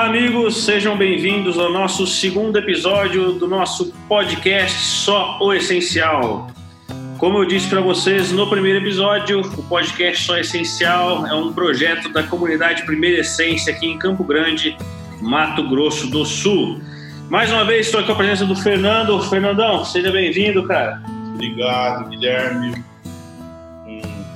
Olá, 0.00 0.08
amigos, 0.08 0.64
sejam 0.64 0.96
bem-vindos 0.96 1.58
ao 1.58 1.70
nosso 1.70 2.06
segundo 2.06 2.58
episódio 2.58 3.32
do 3.32 3.46
nosso 3.46 3.92
podcast 4.08 4.74
Só 4.78 5.38
o 5.42 5.52
Essencial. 5.52 6.50
Como 7.18 7.36
eu 7.36 7.44
disse 7.44 7.68
para 7.68 7.82
vocês 7.82 8.32
no 8.32 8.48
primeiro 8.48 8.78
episódio, 8.78 9.42
o 9.42 9.62
podcast 9.64 10.24
Só 10.24 10.38
Essencial 10.38 11.26
é 11.26 11.34
um 11.34 11.52
projeto 11.52 12.08
da 12.08 12.22
comunidade 12.22 12.86
Primeira 12.86 13.20
Essência 13.20 13.74
aqui 13.74 13.88
em 13.88 13.98
Campo 13.98 14.24
Grande, 14.24 14.74
Mato 15.20 15.68
Grosso 15.68 16.06
do 16.06 16.24
Sul. 16.24 16.80
Mais 17.28 17.52
uma 17.52 17.66
vez 17.66 17.84
estou 17.84 18.00
aqui 18.00 18.06
com 18.06 18.14
a 18.14 18.16
presença 18.16 18.46
do 18.46 18.56
Fernando. 18.56 19.20
Fernandão, 19.24 19.84
seja 19.84 20.10
bem-vindo, 20.10 20.66
cara. 20.66 21.02
Obrigado, 21.34 22.08
Guilherme 22.08 22.89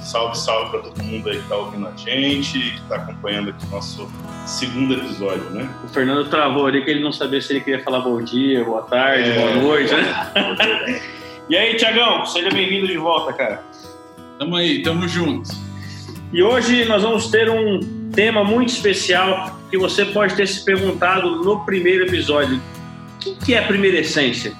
salve, 0.05 0.39
salve 0.39 0.71
para 0.71 0.81
todo 0.81 1.03
mundo 1.03 1.29
aí 1.29 1.37
que 1.37 1.43
está 1.43 1.57
ouvindo 1.57 1.89
a 1.89 1.97
gente, 1.97 2.59
que 2.59 2.77
está 2.77 2.97
acompanhando 2.97 3.51
aqui 3.51 3.67
o 3.67 3.71
nosso 3.71 4.09
segundo 4.47 4.95
episódio, 4.95 5.49
né? 5.51 5.69
O 5.85 5.89
Fernando 5.89 6.29
travou 6.29 6.67
ali 6.67 6.85
que 6.85 6.91
ele 6.91 7.03
não 7.03 7.13
sabia 7.13 7.41
se 7.41 7.53
ele 7.53 7.61
queria 7.61 7.83
falar 7.83 8.01
bom 8.01 8.23
dia, 8.23 8.63
boa 8.65 8.83
tarde, 8.83 9.31
é, 9.31 9.39
boa 9.39 9.55
noite, 9.55 9.93
né? 9.95 11.01
e 11.49 11.57
aí, 11.57 11.77
Tiagão, 11.77 12.27
seja 12.27 12.51
bem-vindo 12.51 12.87
de 12.87 12.97
volta, 12.97 13.33
cara. 13.33 13.65
Tamo 14.39 14.57
aí, 14.57 14.83
tamo 14.83 15.09
junto. 15.09 15.51
E 16.33 16.43
hoje 16.43 16.85
nós 16.85 17.03
vamos 17.03 17.29
ter 17.29 17.49
um 17.49 18.11
tema 18.13 18.45
muito 18.45 18.71
especial 18.71 19.59
que 19.71 19.79
você 19.79 20.05
pode 20.05 20.35
ter 20.35 20.47
se 20.47 20.65
perguntado 20.65 21.43
no 21.43 21.65
primeiro 21.65 22.05
episódio. 22.05 22.61
O 23.27 23.37
que 23.37 23.55
é 23.55 23.59
a 23.59 23.67
primeira 23.67 24.01
essência? 24.01 24.53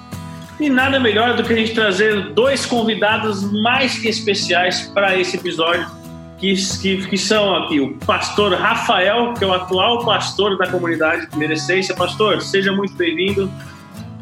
E 0.59 0.69
nada 0.69 0.99
melhor 0.99 1.35
do 1.35 1.43
que 1.43 1.51
a 1.51 1.55
gente 1.55 1.73
trazer 1.73 2.33
dois 2.33 2.65
convidados 2.65 3.43
mais 3.61 3.97
que 3.97 4.07
especiais 4.07 4.89
para 4.93 5.19
esse 5.19 5.35
episódio, 5.35 5.85
que, 6.37 6.53
que, 6.81 7.07
que, 7.07 7.17
são 7.17 7.55
aqui 7.55 7.79
o 7.79 7.93
pastor 8.05 8.53
Rafael, 8.53 9.33
que 9.33 9.43
é 9.43 9.47
o 9.47 9.53
atual 9.53 10.05
pastor 10.05 10.57
da 10.57 10.67
comunidade 10.67 11.27
Primeira 11.27 11.53
Essência. 11.53 11.95
Pastor, 11.95 12.41
seja 12.41 12.71
muito 12.71 12.93
bem-vindo. 12.95 13.51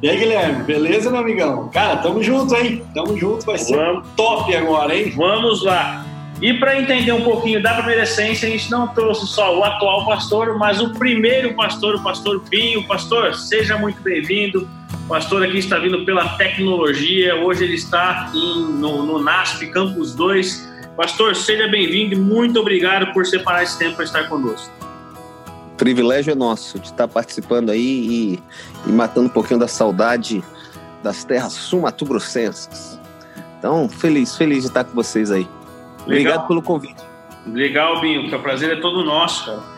E 0.02 0.09
aí, 0.09 0.17
Guilherme, 0.17 0.64
beleza, 0.64 1.09
meu 1.09 1.22
amigão? 1.22 1.70
Cara, 1.70 1.98
tamo 1.98 2.22
junto, 2.22 2.54
hein? 2.56 2.84
Tamo 2.94 3.17
junto, 3.17 3.45
vai 3.45 3.58
ser 3.58 3.78
Vamos. 3.78 4.08
top 4.17 4.56
agora, 4.56 4.95
hein? 4.95 5.14
Vamos 5.16 5.64
lá. 5.64 6.06
E 6.42 6.53
para 6.56 6.80
entender 6.80 7.12
um 7.12 7.23
pouquinho 7.23 7.62
da 7.62 7.73
primeira 7.76 8.03
essência, 8.03 8.48
a 8.48 8.52
gente 8.52 8.70
não 8.70 8.88
trouxe 8.88 9.28
só 9.28 9.58
o 9.58 9.64
atual 9.64 10.06
pastor, 10.06 10.58
mas 10.58 10.81
o 10.81 10.94
primeiro 10.94 11.53
pastor, 11.53 11.95
o 11.95 12.03
pastor 12.03 12.42
Pinho. 12.50 12.86
Pastor, 12.88 13.34
seja 13.36 13.78
muito 13.78 14.02
bem-vindo. 14.02 14.67
O 15.06 15.08
pastor 15.08 15.44
aqui 15.44 15.59
está 15.59 15.78
vindo 15.78 16.04
pela 16.06 16.30
tecnologia, 16.38 17.36
hoje 17.36 17.64
ele 17.64 17.76
está 17.76 18.31
em, 18.34 18.66
no, 18.73 19.06
no 19.06 19.20
NASP 19.22 19.67
Campus 19.67 20.16
2. 20.16 20.73
Pastor, 20.98 21.36
seja 21.36 21.67
bem-vindo 21.67 22.14
e 22.14 22.17
muito 22.17 22.59
obrigado 22.59 23.11
por 23.14 23.26
separar 23.26 23.64
esse 23.64 23.78
tempo 23.78 23.95
para 23.95 24.06
estar 24.06 24.30
conosco. 24.30 24.72
O 25.73 25.76
privilégio 25.76 26.31
é 26.31 26.36
nosso 26.36 26.78
de 26.78 26.88
estar 26.88 27.08
participando 27.08 27.70
aí 27.70 27.80
e, 28.36 28.44
e 28.88 28.92
matando 28.92 29.28
um 29.28 29.30
pouquinho 29.30 29.59
da 29.59 29.67
saudade 29.67 30.44
das 31.02 31.23
terras 31.23 31.54
sumatogrossenses. 31.54 33.00
Então, 33.59 33.89
feliz, 33.89 34.36
feliz 34.36 34.61
de 34.61 34.67
estar 34.67 34.84
com 34.84 34.94
vocês 34.94 35.31
aí. 35.31 35.48
Legal. 36.06 36.34
Obrigado 36.34 36.48
pelo 36.48 36.62
convite. 36.62 37.04
Legal, 37.46 38.00
Binho, 38.00 38.30
que 38.30 38.36
o 38.36 38.42
prazer 38.42 38.78
é 38.78 38.82
todo 38.82 39.04
nosso, 39.04 39.46
cara. 39.46 39.73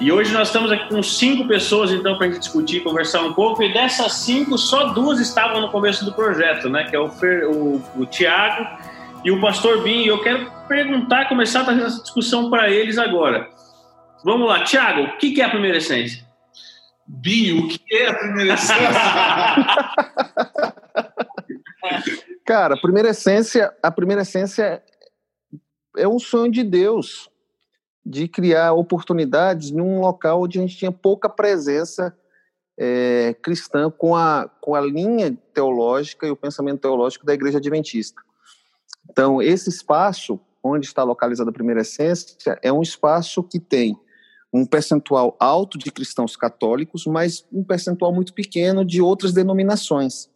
E 0.00 0.12
hoje 0.12 0.32
nós 0.32 0.48
estamos 0.48 0.70
aqui 0.70 0.88
com 0.88 1.02
cinco 1.02 1.48
pessoas, 1.48 1.90
então, 1.90 2.16
para 2.16 2.26
a 2.26 2.30
gente 2.30 2.38
discutir, 2.38 2.84
conversar 2.84 3.22
um 3.22 3.32
pouco. 3.32 3.62
E 3.62 3.72
dessas 3.72 4.12
cinco, 4.12 4.56
só 4.56 4.92
duas 4.92 5.18
estavam 5.18 5.60
no 5.60 5.70
começo 5.70 6.04
do 6.04 6.12
projeto, 6.12 6.68
né? 6.68 6.84
Que 6.84 6.94
é 6.94 7.00
o, 7.00 7.08
Fer, 7.10 7.48
o, 7.50 7.82
o 7.96 8.06
Tiago 8.06 8.64
e 9.24 9.30
o 9.32 9.40
Pastor 9.40 9.82
Bin. 9.82 10.02
E 10.02 10.06
eu 10.06 10.22
quero 10.22 10.48
perguntar, 10.68 11.28
começar 11.28 11.62
a 11.62 11.64
fazer 11.64 11.82
essa 11.82 12.00
discussão 12.00 12.48
para 12.48 12.70
eles 12.70 12.96
agora. 12.96 13.48
Vamos 14.24 14.48
lá, 14.48 14.62
Tiago, 14.62 15.02
o 15.02 15.16
que 15.16 15.40
é 15.40 15.44
a 15.44 15.50
primeira 15.50 15.78
essência? 15.78 16.24
Binho, 17.06 17.64
o 17.64 17.68
que 17.68 17.80
é 17.90 18.08
a 18.08 18.14
primeira 18.14 18.54
essência? 18.54 18.88
Cara, 22.46 22.74
a 22.74 22.80
primeira 22.80 23.08
essência, 23.10 23.72
a 23.82 23.90
primeira 23.90 24.22
essência 24.22 24.82
é 25.98 26.08
um 26.08 26.18
sonho 26.18 26.50
de 26.50 26.62
Deus 26.62 27.30
de 28.04 28.26
criar 28.26 28.72
oportunidades 28.72 29.70
em 29.70 29.80
um 29.80 30.00
local 30.00 30.42
onde 30.42 30.58
a 30.58 30.62
gente 30.62 30.76
tinha 30.76 30.90
pouca 30.90 31.28
presença 31.28 32.16
é, 32.78 33.34
cristã 33.42 33.90
com 33.90 34.16
a, 34.16 34.48
com 34.60 34.74
a 34.74 34.80
linha 34.80 35.36
teológica 35.52 36.26
e 36.26 36.30
o 36.30 36.36
pensamento 36.36 36.80
teológico 36.80 37.26
da 37.26 37.34
Igreja 37.34 37.58
Adventista. 37.58 38.22
Então, 39.10 39.42
esse 39.42 39.68
espaço, 39.68 40.40
onde 40.62 40.86
está 40.86 41.02
localizada 41.02 41.50
a 41.50 41.52
primeira 41.52 41.80
essência, 41.80 42.58
é 42.62 42.72
um 42.72 42.80
espaço 42.80 43.42
que 43.42 43.58
tem 43.58 43.98
um 44.52 44.64
percentual 44.64 45.36
alto 45.38 45.76
de 45.76 45.90
cristãos 45.90 46.36
católicos, 46.36 47.04
mas 47.04 47.44
um 47.52 47.62
percentual 47.62 48.14
muito 48.14 48.32
pequeno 48.32 48.84
de 48.84 49.02
outras 49.02 49.32
denominações. 49.32 50.30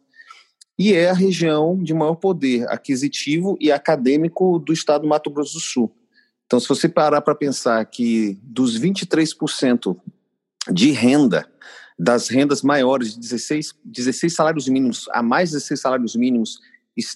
E 0.77 0.93
é 0.93 1.09
a 1.09 1.13
região 1.13 1.77
de 1.81 1.93
maior 1.93 2.15
poder 2.15 2.67
aquisitivo 2.69 3.55
e 3.59 3.71
acadêmico 3.71 4.57
do 4.59 4.73
estado 4.73 5.03
do 5.03 5.07
Mato 5.07 5.29
Grosso 5.29 5.53
do 5.53 5.59
Sul. 5.59 5.95
Então, 6.45 6.59
se 6.59 6.67
você 6.67 6.89
parar 6.89 7.21
para 7.21 7.35
pensar 7.35 7.83
que 7.85 8.37
dos 8.41 8.79
23% 8.79 9.95
de 10.71 10.91
renda, 10.91 11.47
das 11.97 12.27
rendas 12.27 12.61
maiores, 12.61 13.13
de 13.13 13.19
16, 13.19 13.75
16 13.85 14.33
salários 14.33 14.67
mínimos, 14.67 15.07
a 15.11 15.21
mais 15.21 15.49
de 15.49 15.55
16 15.55 15.79
salários 15.79 16.15
mínimos 16.15 16.59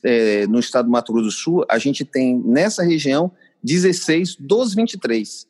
é, 0.03 0.45
no 0.47 0.59
estado 0.59 0.85
do 0.85 0.91
Mato 0.91 1.11
Grosso 1.11 1.27
do 1.27 1.31
Sul, 1.31 1.65
a 1.69 1.77
gente 1.77 2.05
tem 2.05 2.39
nessa 2.45 2.83
região 2.83 3.31
16 3.63 4.35
dos 4.39 4.75
23. 4.75 5.47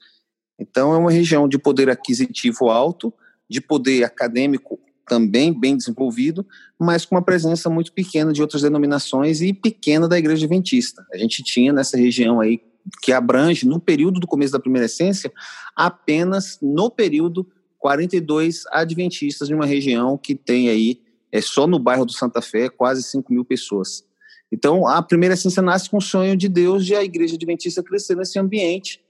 Então, 0.59 0.93
é 0.93 0.97
uma 0.97 1.11
região 1.11 1.47
de 1.47 1.57
poder 1.57 1.89
aquisitivo 1.89 2.69
alto, 2.69 3.13
de 3.49 3.61
poder 3.61 4.03
acadêmico 4.03 4.79
também 5.07 5.57
bem 5.57 5.77
desenvolvido, 5.77 6.45
mas 6.77 7.05
com 7.05 7.15
uma 7.15 7.21
presença 7.21 7.69
muito 7.69 7.91
pequena 7.93 8.31
de 8.33 8.41
outras 8.41 8.61
denominações 8.61 9.41
e 9.41 9.53
pequena 9.53 10.07
da 10.07 10.17
Igreja 10.17 10.45
Adventista. 10.45 11.05
A 11.13 11.17
gente 11.17 11.43
tinha 11.43 11.71
nessa 11.71 11.97
região 11.97 12.39
aí 12.39 12.61
que 13.01 13.11
abrange, 13.11 13.67
no 13.67 13.79
período 13.79 14.19
do 14.19 14.27
começo 14.27 14.53
da 14.53 14.59
primeira 14.59 14.85
essência, 14.85 15.31
apenas 15.75 16.59
no 16.61 16.89
período 16.89 17.47
42 17.79 18.63
adventistas 18.71 19.47
de 19.47 19.53
uma 19.53 19.65
região 19.65 20.17
que 20.17 20.35
tem 20.35 20.69
aí, 20.69 21.01
é 21.31 21.41
só 21.41 21.67
no 21.67 21.79
bairro 21.79 22.05
do 22.05 22.13
Santa 22.13 22.41
Fé, 22.41 22.69
quase 22.69 23.03
5 23.03 23.31
mil 23.31 23.43
pessoas. 23.45 24.05
Então, 24.51 24.87
a 24.87 25.01
primeira 25.01 25.33
essência 25.33 25.61
nasce 25.61 25.89
com 25.89 25.97
o 25.97 26.01
sonho 26.01 26.35
de 26.35 26.47
Deus 26.47 26.85
de 26.85 26.95
a 26.95 27.03
igreja 27.03 27.35
adventista 27.35 27.83
crescer 27.83 28.15
nesse 28.15 28.39
ambiente, 28.39 29.01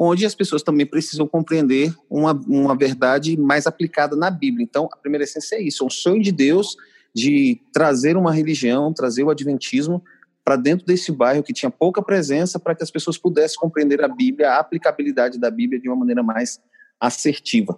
onde 0.00 0.24
as 0.24 0.32
pessoas 0.32 0.62
também 0.62 0.86
precisam 0.86 1.26
compreender 1.26 1.92
uma, 2.08 2.32
uma 2.46 2.76
verdade 2.76 3.36
mais 3.36 3.66
aplicada 3.66 4.14
na 4.14 4.30
Bíblia. 4.30 4.62
Então, 4.62 4.88
a 4.92 4.96
primeira 4.96 5.24
essência 5.24 5.56
é 5.56 5.60
isso, 5.60 5.82
é 5.82 5.86
um 5.88 5.90
sonho 5.90 6.22
de 6.22 6.30
Deus 6.30 6.76
de 7.12 7.60
trazer 7.72 8.16
uma 8.16 8.32
religião, 8.32 8.92
trazer 8.92 9.24
o 9.24 9.30
adventismo 9.30 10.00
para 10.44 10.54
dentro 10.54 10.86
desse 10.86 11.10
bairro 11.10 11.42
que 11.42 11.52
tinha 11.52 11.68
pouca 11.68 12.00
presença, 12.00 12.60
para 12.60 12.76
que 12.76 12.82
as 12.84 12.92
pessoas 12.92 13.18
pudessem 13.18 13.58
compreender 13.58 14.00
a 14.04 14.06
Bíblia, 14.06 14.52
a 14.52 14.60
aplicabilidade 14.60 15.36
da 15.36 15.50
Bíblia 15.50 15.80
de 15.80 15.88
uma 15.88 15.96
maneira 15.96 16.22
mais 16.22 16.60
assertiva. 17.00 17.76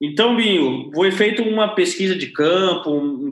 Então, 0.00 0.36
Binho, 0.36 0.92
foi 0.94 1.10
feita 1.10 1.42
uma 1.42 1.74
pesquisa 1.74 2.14
de 2.14 2.28
campo, 2.28 2.90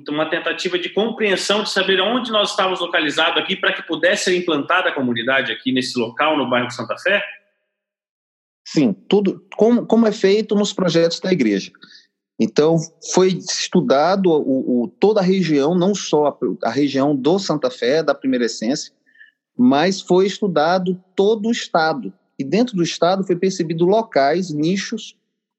uma 0.08 0.28
tentativa 0.28 0.76
de 0.76 0.88
compreensão 0.88 1.62
de 1.62 1.70
saber 1.70 2.00
onde 2.00 2.32
nós 2.32 2.50
estávamos 2.50 2.80
localizados 2.80 3.40
aqui 3.40 3.54
para 3.54 3.72
que 3.72 3.86
pudesse 3.86 4.24
ser 4.24 4.36
implantada 4.36 4.88
a 4.88 4.94
comunidade 4.94 5.52
aqui 5.52 5.70
nesse 5.70 5.96
local, 5.96 6.36
no 6.36 6.50
bairro 6.50 6.66
de 6.66 6.74
Santa 6.74 6.98
Fé? 6.98 7.22
Sim, 8.66 8.92
tudo 8.92 9.46
como, 9.56 9.86
como 9.86 10.08
é 10.08 10.12
feito 10.12 10.56
nos 10.56 10.72
projetos 10.72 11.20
da 11.20 11.32
igreja. 11.32 11.70
Então, 12.38 12.76
foi 13.14 13.28
estudado 13.28 14.28
o, 14.28 14.82
o, 14.82 14.88
toda 14.88 15.20
a 15.20 15.24
região, 15.24 15.72
não 15.72 15.94
só 15.94 16.26
a, 16.26 16.68
a, 16.68 16.70
região 16.70 17.14
do 17.14 17.38
Santa 17.38 17.70
Fé, 17.70 18.02
da 18.02 18.14
primeira 18.14 18.46
essência, 18.46 18.92
mas 19.56 20.00
foi 20.00 20.26
estudado 20.26 21.00
todo 21.14 21.48
o 21.48 21.52
Estado. 21.52 22.12
E 22.36 22.44
dentro 22.44 22.76
do 22.76 22.82
Estado 22.82 23.24
foi 23.24 23.36
percebido 23.36 23.86
locais, 23.86 24.50
nichos, 24.50 25.16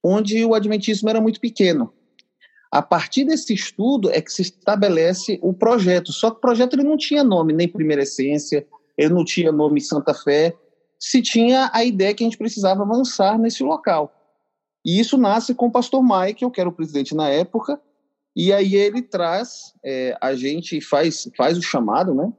onde 0.08 0.46
o 0.46 0.54
adventismo 0.54 1.10
era 1.10 1.20
muito 1.20 1.40
pequeno. 1.40 1.94
A 2.72 2.82
partir 2.82 3.26
desse 3.26 3.54
estudo 3.54 4.10
é 4.10 4.22
que 4.22 4.32
se 4.32 4.42
estabelece 4.42 5.40
o 5.42 5.54
projeto. 5.54 6.12
Só 6.12 6.32
que 6.32 6.38
o 6.38 6.42
projeto 6.42 6.74
ele 6.74 6.84
não 6.84 6.98
tinha 6.98 7.24
nome, 7.24 7.54
nem 7.54 7.68
primeira 7.68 8.04
essência, 8.04 8.66
ele 8.98 9.14
não 9.14 9.26
tinha 9.26 9.52
nome 9.52 9.82
Santa 9.82 10.14
Fé, 10.14 10.56
se 11.00 11.22
tinha 11.22 11.70
a 11.74 11.84
ideia 11.84 12.14
que 12.14 12.24
a 12.24 12.28
gente 12.28 12.38
precisava 12.38 12.84
avançar 12.84 13.38
nesse 13.38 13.64
local. 13.64 14.14
E 14.86 15.00
isso 15.00 15.18
nasce 15.18 15.54
com 15.54 15.68
o 15.68 15.72
pastor 15.72 16.02
Michael, 16.02 16.52
que 16.52 16.60
era 16.60 16.70
o 16.70 16.74
presidente 16.74 17.16
na 17.16 17.30
época, 17.30 17.80
e 18.36 18.54
aí 18.54 18.76
ele 18.76 19.02
traz, 19.02 19.74
é, 19.84 20.18
a 20.22 20.34
gente 20.36 20.80
faz, 20.80 21.30
faz 21.36 21.58
o 21.58 21.62
chamado, 21.62 22.14
né? 22.14 22.32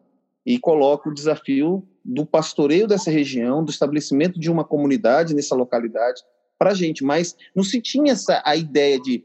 E 0.47 0.59
coloca 0.59 1.09
o 1.09 1.15
desafio 1.15 1.87
do 2.05 2.25
pastoreio 2.25 2.87
dessa 2.87 3.11
região, 3.11 3.65
do 3.65 3.71
estabelecimento 3.71 4.39
de 4.39 4.51
uma 4.51 4.65
comunidade 4.65 5.35
nessa 5.35 5.55
localidade 5.55 6.23
para 6.59 6.71
a 6.71 6.75
gente. 6.75 7.05
Mas 7.05 7.37
não 7.55 7.63
se 7.63 7.81
tinha 7.81 8.13
essa, 8.13 8.43
a 8.45 8.57
ideia 8.57 9.01
de, 9.01 9.25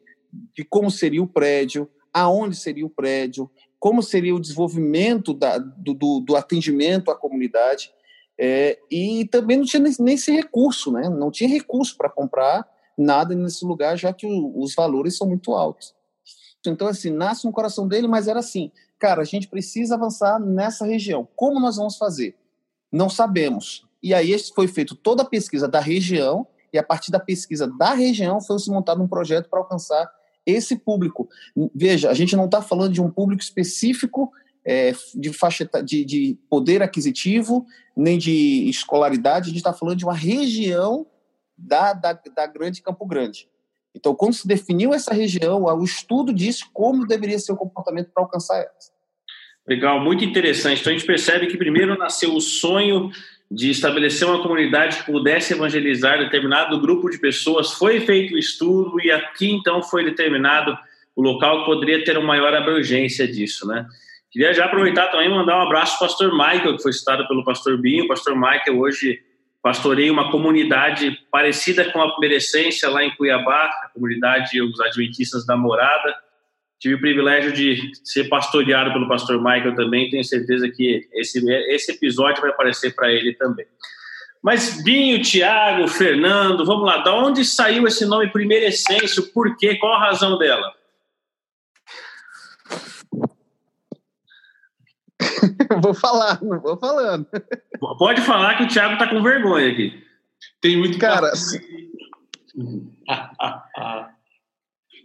de 0.55 0.63
como 0.63 0.91
seria 0.91 1.23
o 1.23 1.27
prédio, 1.27 1.89
aonde 2.13 2.55
seria 2.55 2.85
o 2.85 2.89
prédio, 2.89 3.49
como 3.79 4.01
seria 4.01 4.35
o 4.35 4.39
desenvolvimento 4.39 5.33
da, 5.33 5.57
do, 5.57 5.93
do, 5.93 6.19
do 6.19 6.35
atendimento 6.35 7.11
à 7.11 7.15
comunidade. 7.15 7.91
É, 8.39 8.79
e 8.89 9.25
também 9.25 9.57
não 9.57 9.65
tinha 9.65 9.83
nem, 9.99 10.13
esse 10.13 10.31
recurso, 10.31 10.91
né? 10.91 11.09
Não 11.09 11.29
tinha 11.29 11.49
recurso 11.49 11.97
para 11.97 12.09
comprar 12.09 12.67
nada 12.97 13.35
nesse 13.35 13.65
lugar, 13.65 13.97
já 13.97 14.13
que 14.13 14.25
o, 14.25 14.59
os 14.59 14.73
valores 14.73 15.17
são 15.17 15.27
muito 15.27 15.53
altos. 15.53 15.93
Então, 16.65 16.87
assim, 16.87 17.09
nasce 17.09 17.45
no 17.45 17.51
coração 17.51 17.87
dele, 17.87 18.07
mas 18.07 18.27
era 18.27 18.39
assim, 18.39 18.71
cara, 18.97 19.21
a 19.21 19.25
gente 19.25 19.47
precisa 19.47 19.95
avançar 19.95 20.39
nessa 20.39 20.85
região. 20.85 21.27
Como 21.35 21.59
nós 21.59 21.75
vamos 21.75 21.97
fazer? 21.97 22.35
Não 22.91 23.09
sabemos. 23.09 23.85
E 24.01 24.13
aí 24.13 24.37
foi 24.53 24.67
feito 24.67 24.95
toda 24.95 25.23
a 25.23 25.25
pesquisa 25.25 25.67
da 25.67 25.79
região, 25.79 26.47
e 26.73 26.77
a 26.77 26.83
partir 26.83 27.11
da 27.11 27.19
pesquisa 27.19 27.67
da 27.67 27.93
região 27.93 28.41
foi 28.41 28.57
se 28.57 28.69
montado 28.69 29.01
um 29.01 29.07
projeto 29.07 29.47
para 29.47 29.59
alcançar 29.59 30.09
esse 30.45 30.75
público. 30.75 31.29
Veja, 31.73 32.09
a 32.09 32.13
gente 32.13 32.35
não 32.35 32.45
está 32.45 32.61
falando 32.61 32.91
de 32.91 33.01
um 33.01 33.09
público 33.09 33.41
específico 33.41 34.31
é, 34.65 34.93
de 35.13 35.31
faixa 35.31 35.69
de, 35.83 36.05
de, 36.05 36.37
poder 36.49 36.81
aquisitivo, 36.81 37.65
nem 37.95 38.17
de 38.17 38.67
escolaridade, 38.69 39.45
a 39.45 39.49
gente 39.49 39.57
está 39.57 39.73
falando 39.73 39.97
de 39.97 40.05
uma 40.05 40.13
região 40.13 41.05
da, 41.57 41.93
da, 41.93 42.13
da 42.13 42.47
Grande 42.47 42.81
Campo 42.81 43.05
Grande. 43.05 43.47
Então, 43.95 44.15
quando 44.15 44.33
se 44.33 44.47
definiu 44.47 44.93
essa 44.93 45.13
região, 45.13 45.63
o 45.63 45.83
estudo 45.83 46.33
disse 46.33 46.63
como 46.73 47.05
deveria 47.05 47.37
ser 47.37 47.51
o 47.51 47.57
comportamento 47.57 48.09
para 48.11 48.23
alcançar 48.23 48.57
ela. 48.57 48.71
Legal, 49.67 49.99
muito 50.01 50.25
interessante. 50.25 50.81
Então, 50.81 50.91
a 50.91 50.95
gente 50.97 51.05
percebe 51.05 51.47
que 51.47 51.57
primeiro 51.57 51.97
nasceu 51.97 52.33
o 52.33 52.41
sonho 52.41 53.11
de 53.53 53.69
estabelecer 53.69 54.27
uma 54.27 54.41
comunidade 54.41 54.97
que 54.97 55.11
pudesse 55.11 55.53
evangelizar 55.53 56.17
determinado 56.17 56.79
grupo 56.81 57.07
de 57.07 57.19
pessoas, 57.19 57.71
foi 57.71 57.99
feito 57.99 58.33
o 58.33 58.37
estudo 58.37 58.99
e 58.99 59.11
aqui 59.11 59.51
então 59.51 59.83
foi 59.83 60.03
determinado 60.03 60.75
o 61.15 61.21
local 61.21 61.59
que 61.59 61.65
poderia 61.65 62.03
ter 62.03 62.17
uma 62.17 62.25
maior 62.25 62.51
abrangência 62.55 63.27
disso, 63.27 63.67
né? 63.67 63.85
Queria 64.31 64.51
já 64.51 64.65
aproveitar 64.65 65.09
também 65.09 65.27
e 65.27 65.29
mandar 65.29 65.59
um 65.59 65.67
abraço 65.67 65.99
para 65.99 66.07
o 66.07 66.09
pastor 66.09 66.31
Michael, 66.31 66.77
que 66.77 66.81
foi 66.81 66.91
citado 66.91 67.27
pelo 67.27 67.45
pastor 67.45 67.77
Binho. 67.79 68.05
O 68.05 68.07
pastor 68.07 68.35
Michael 68.35 68.79
hoje 68.79 69.21
pastoreia 69.61 70.11
uma 70.11 70.31
comunidade 70.31 71.15
parecida 71.31 71.91
com 71.91 72.01
a 72.01 72.09
primeira 72.13 72.37
essência 72.37 72.89
lá 72.89 73.03
em 73.03 73.15
Cuiabá, 73.15 73.65
a 73.83 73.89
comunidade 73.93 74.59
Os 74.59 74.79
Adventistas 74.79 75.45
da 75.45 75.55
Morada. 75.55 76.15
Tive 76.83 76.95
o 76.95 76.99
privilégio 76.99 77.53
de 77.53 77.93
ser 78.03 78.25
pastoreado 78.25 78.91
pelo 78.91 79.07
pastor 79.07 79.37
Michael 79.37 79.73
também, 79.73 80.09
tenho 80.09 80.21
certeza 80.21 80.69
que 80.69 81.07
esse, 81.13 81.39
esse 81.69 81.93
episódio 81.93 82.41
vai 82.41 82.51
aparecer 82.51 82.93
para 82.93 83.09
ele 83.09 83.33
também. 83.35 83.65
Mas 84.41 84.83
Binho, 84.83 85.21
Tiago, 85.21 85.87
Fernando, 85.87 86.65
vamos 86.65 86.83
lá, 86.83 86.97
da 86.97 87.15
onde 87.15 87.45
saiu 87.45 87.87
esse 87.87 88.05
nome 88.05 88.33
Primeira 88.33 88.65
Essência? 88.65 89.23
Por 89.33 89.55
quê? 89.55 89.77
Qual 89.77 89.93
a 89.93 90.07
razão 90.07 90.37
dela? 90.37 90.73
vou 95.81 95.93
falar, 95.93 96.43
não 96.43 96.59
vou 96.59 96.77
falando. 96.77 97.25
Pode 97.97 98.19
falar 98.23 98.57
que 98.57 98.63
o 98.63 98.67
Thiago 98.67 98.97
tá 98.97 99.07
com 99.07 99.23
vergonha 99.23 99.71
aqui. 99.71 100.03
Tem 100.59 100.75
muito 100.75 100.99
cara. 100.99 101.31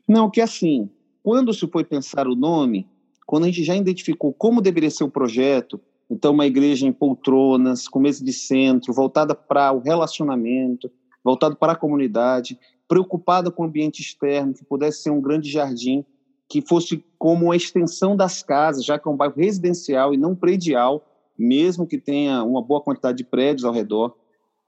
não, 0.08 0.28
que 0.28 0.40
assim, 0.40 0.90
quando 1.22 1.52
se 1.52 1.66
foi 1.66 1.84
pensar 1.84 2.26
o 2.26 2.34
nome, 2.34 2.86
quando 3.26 3.44
a 3.44 3.46
gente 3.46 3.64
já 3.64 3.76
identificou 3.76 4.32
como 4.32 4.60
deveria 4.60 4.90
ser 4.90 5.04
o 5.04 5.10
projeto, 5.10 5.80
então 6.10 6.32
uma 6.32 6.46
igreja 6.46 6.86
em 6.86 6.92
poltronas, 6.92 7.86
com 7.86 8.00
mesa 8.00 8.24
de 8.24 8.32
centro, 8.32 8.92
voltada 8.92 9.34
para 9.34 9.72
o 9.72 9.80
relacionamento, 9.80 10.90
voltada 11.22 11.54
para 11.54 11.72
a 11.72 11.76
comunidade, 11.76 12.58
preocupada 12.88 13.50
com 13.50 13.62
o 13.62 13.66
ambiente 13.66 14.00
externo, 14.00 14.54
que 14.54 14.64
pudesse 14.64 15.02
ser 15.02 15.10
um 15.10 15.20
grande 15.20 15.50
jardim, 15.50 16.04
que 16.48 16.62
fosse 16.62 17.04
como 17.18 17.46
uma 17.46 17.56
extensão 17.56 18.16
das 18.16 18.42
casas, 18.42 18.84
já 18.84 18.98
que 18.98 19.06
é 19.06 19.10
um 19.10 19.16
bairro 19.16 19.34
residencial 19.36 20.14
e 20.14 20.16
não 20.16 20.34
predial, 20.34 21.04
mesmo 21.38 21.86
que 21.86 21.98
tenha 21.98 22.42
uma 22.42 22.62
boa 22.62 22.80
quantidade 22.80 23.18
de 23.18 23.24
prédios 23.24 23.64
ao 23.64 23.72
redor. 23.72 24.16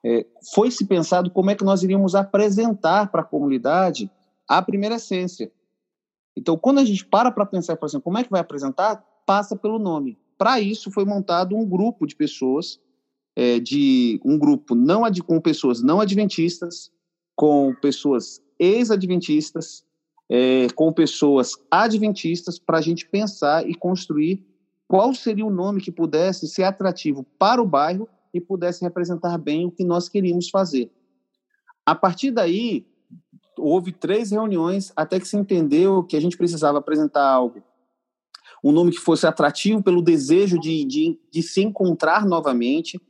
É, 0.04 0.26
foi 0.54 0.70
se 0.70 0.86
pensado 0.86 1.30
como 1.30 1.50
é 1.50 1.54
que 1.54 1.64
nós 1.64 1.82
iríamos 1.82 2.14
apresentar 2.14 3.10
para 3.10 3.22
a 3.22 3.24
comunidade 3.24 4.10
a 4.46 4.60
primeira 4.60 4.96
essência. 4.96 5.50
Então, 6.36 6.56
quando 6.56 6.78
a 6.78 6.84
gente 6.84 7.04
para 7.04 7.30
para 7.30 7.46
pensar, 7.46 7.76
por 7.76 7.86
exemplo, 7.86 8.04
como 8.04 8.18
é 8.18 8.24
que 8.24 8.30
vai 8.30 8.40
apresentar, 8.40 9.04
passa 9.26 9.56
pelo 9.56 9.78
nome. 9.78 10.18
Para 10.38 10.60
isso, 10.60 10.90
foi 10.90 11.04
montado 11.04 11.56
um 11.56 11.66
grupo 11.66 12.06
de 12.06 12.16
pessoas, 12.16 12.80
é, 13.36 13.58
de 13.58 14.20
um 14.24 14.38
grupo 14.38 14.74
não 14.74 15.02
com 15.26 15.40
pessoas 15.40 15.82
não 15.82 16.00
adventistas, 16.00 16.90
com 17.36 17.74
pessoas 17.80 18.42
ex-adventistas, 18.58 19.84
é, 20.28 20.68
com 20.74 20.92
pessoas 20.92 21.56
adventistas 21.70 22.58
para 22.58 22.78
a 22.78 22.80
gente 22.80 23.08
pensar 23.08 23.68
e 23.68 23.74
construir 23.74 24.46
qual 24.86 25.14
seria 25.14 25.46
o 25.46 25.50
nome 25.50 25.80
que 25.80 25.90
pudesse 25.90 26.48
ser 26.48 26.64
atrativo 26.64 27.24
para 27.38 27.62
o 27.62 27.66
bairro 27.66 28.08
e 28.32 28.40
pudesse 28.40 28.82
representar 28.82 29.38
bem 29.38 29.66
o 29.66 29.70
que 29.70 29.84
nós 29.84 30.08
queríamos 30.08 30.48
fazer. 30.48 30.90
A 31.86 31.94
partir 31.94 32.30
daí, 32.30 32.86
houve 33.60 33.92
três 33.92 34.30
reuniões 34.30 34.92
até 34.96 35.20
que 35.20 35.28
se 35.28 35.36
entendeu 35.36 36.02
que 36.02 36.16
a 36.16 36.20
gente 36.20 36.36
precisava 36.36 36.78
apresentar 36.78 37.24
algo. 37.28 37.62
Um 38.62 38.72
nome 38.72 38.90
que 38.90 38.98
fosse 38.98 39.26
atrativo 39.26 39.82
pelo 39.82 40.02
desejo 40.02 40.58
de, 40.58 40.84
de, 40.84 41.18
de 41.30 41.42
se 41.42 41.62
encontrar 41.62 42.26
novamente, 42.26 43.00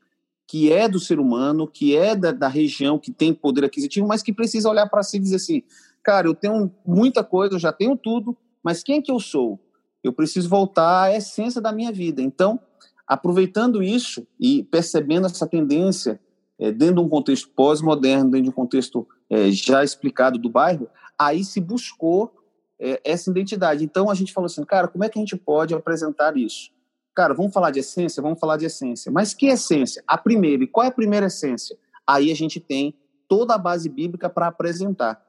que 0.47 0.73
é 0.73 0.88
do 0.88 1.00
ser 1.00 1.19
humano, 1.19 1.67
que 1.67 1.97
é 1.97 2.14
da, 2.14 2.32
da 2.32 2.49
região, 2.49 2.99
que 2.99 3.12
tem 3.12 3.32
poder 3.32 3.64
aquisitivo, 3.64 4.06
mas 4.06 4.23
que 4.23 4.32
precisa 4.32 4.69
olhar 4.69 4.88
para 4.88 5.02
si 5.02 5.17
e 5.17 5.20
dizer 5.20 5.37
assim: 5.37 5.62
cara, 6.02 6.26
eu 6.26 6.35
tenho 6.35 6.73
muita 6.87 7.25
coisa, 7.25 7.55
eu 7.55 7.58
já 7.58 7.73
tenho 7.73 7.96
tudo, 7.96 8.37
mas 8.62 8.82
quem 8.82 9.03
que 9.03 9.11
eu 9.11 9.19
sou? 9.19 9.61
Eu 10.03 10.12
preciso 10.12 10.49
voltar 10.49 11.05
à 11.05 11.17
essência 11.17 11.61
da 11.61 11.73
minha 11.73 11.93
vida. 11.93 12.23
Então, 12.23 12.58
aproveitando 13.06 13.82
isso 13.82 14.26
e 14.38 14.62
percebendo 14.62 15.26
essa 15.26 15.46
tendência 15.46 16.20
é, 16.61 16.71
dentro 16.71 16.97
de 16.97 17.01
um 17.01 17.09
contexto 17.09 17.49
pós-moderno, 17.49 18.31
dentro 18.31 18.45
de 18.45 18.51
um 18.51 18.53
contexto 18.53 19.09
é, 19.31 19.51
já 19.51 19.83
explicado 19.83 20.39
do 20.39 20.51
bairro, 20.51 20.89
aí 21.19 21.43
se 21.43 21.61
buscou 21.61 22.33
é, 22.79 23.01
essa 23.03 23.31
identidade. 23.31 23.83
Então, 23.83 24.11
a 24.11 24.15
gente 24.15 24.33
falou 24.33 24.47
assim, 24.47 24.65
cara, 24.65 24.87
como 24.87 25.03
é 25.03 25.09
que 25.09 25.19
a 25.19 25.23
gente 25.23 25.37
pode 25.37 25.75
apresentar 25.75 26.37
isso? 26.37 26.71
Cara, 27.15 27.35
vamos 27.35 27.53
falar 27.53 27.71
de 27.71 27.81
essência? 27.81 28.23
Vamos 28.23 28.39
falar 28.39 28.57
de 28.57 28.67
essência. 28.67 29.11
Mas 29.11 29.34
que 29.34 29.46
essência? 29.46 30.03
A 30.06 30.17
primeira. 30.17 30.63
E 30.63 30.67
qual 30.67 30.84
é 30.84 30.89
a 30.89 30.93
primeira 30.93 31.27
essência? 31.27 31.77
Aí 32.06 32.31
a 32.31 32.37
gente 32.37 32.61
tem 32.61 32.94
toda 33.27 33.55
a 33.55 33.58
base 33.58 33.89
bíblica 33.89 34.29
para 34.29 34.46
apresentar. 34.46 35.20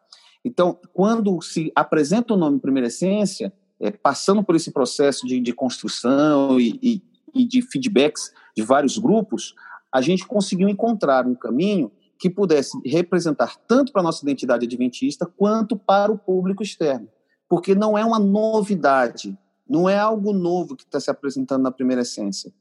Então, 0.43 0.79
quando 0.93 1.41
se 1.41 1.71
apresenta 1.75 2.33
o 2.33 2.37
nome 2.37 2.59
Primeira 2.59 2.87
Essência, 2.87 3.53
é, 3.79 3.91
passando 3.91 4.43
por 4.43 4.55
esse 4.55 4.71
processo 4.71 5.25
de, 5.25 5.39
de 5.39 5.53
construção 5.53 6.59
e, 6.59 6.79
e, 6.81 7.03
e, 7.33 7.45
de 7.45 7.61
feedbacks 7.61 8.31
de 8.55 8.63
vários 8.63 8.97
grupos, 8.97 9.55
a 9.91 10.01
gente 10.01 10.25
conseguiu 10.25 10.69
encontrar 10.69 11.27
um 11.27 11.35
caminho 11.35 11.91
que 12.17 12.29
pudesse 12.29 12.79
representar 12.85 13.57
tanto 13.67 13.91
para 13.91 14.01
a 14.01 14.03
nossa 14.03 14.23
identidade 14.23 14.65
adventista 14.65 15.25
quanto 15.25 15.75
para 15.75 16.11
o 16.11 16.17
público 16.17 16.61
externo. 16.61 17.09
Porque 17.49 17.73
não 17.73 17.97
é 17.97 18.05
uma 18.05 18.19
novidade, 18.19 19.37
não 19.67 19.89
é 19.89 19.97
algo 19.97 20.31
novo 20.31 20.75
que 20.75 20.83
está 20.83 20.99
se 20.99 21.09
apresentando 21.09 21.63
na 21.63 21.71
primeira 21.71 22.03
essência. 22.03 22.53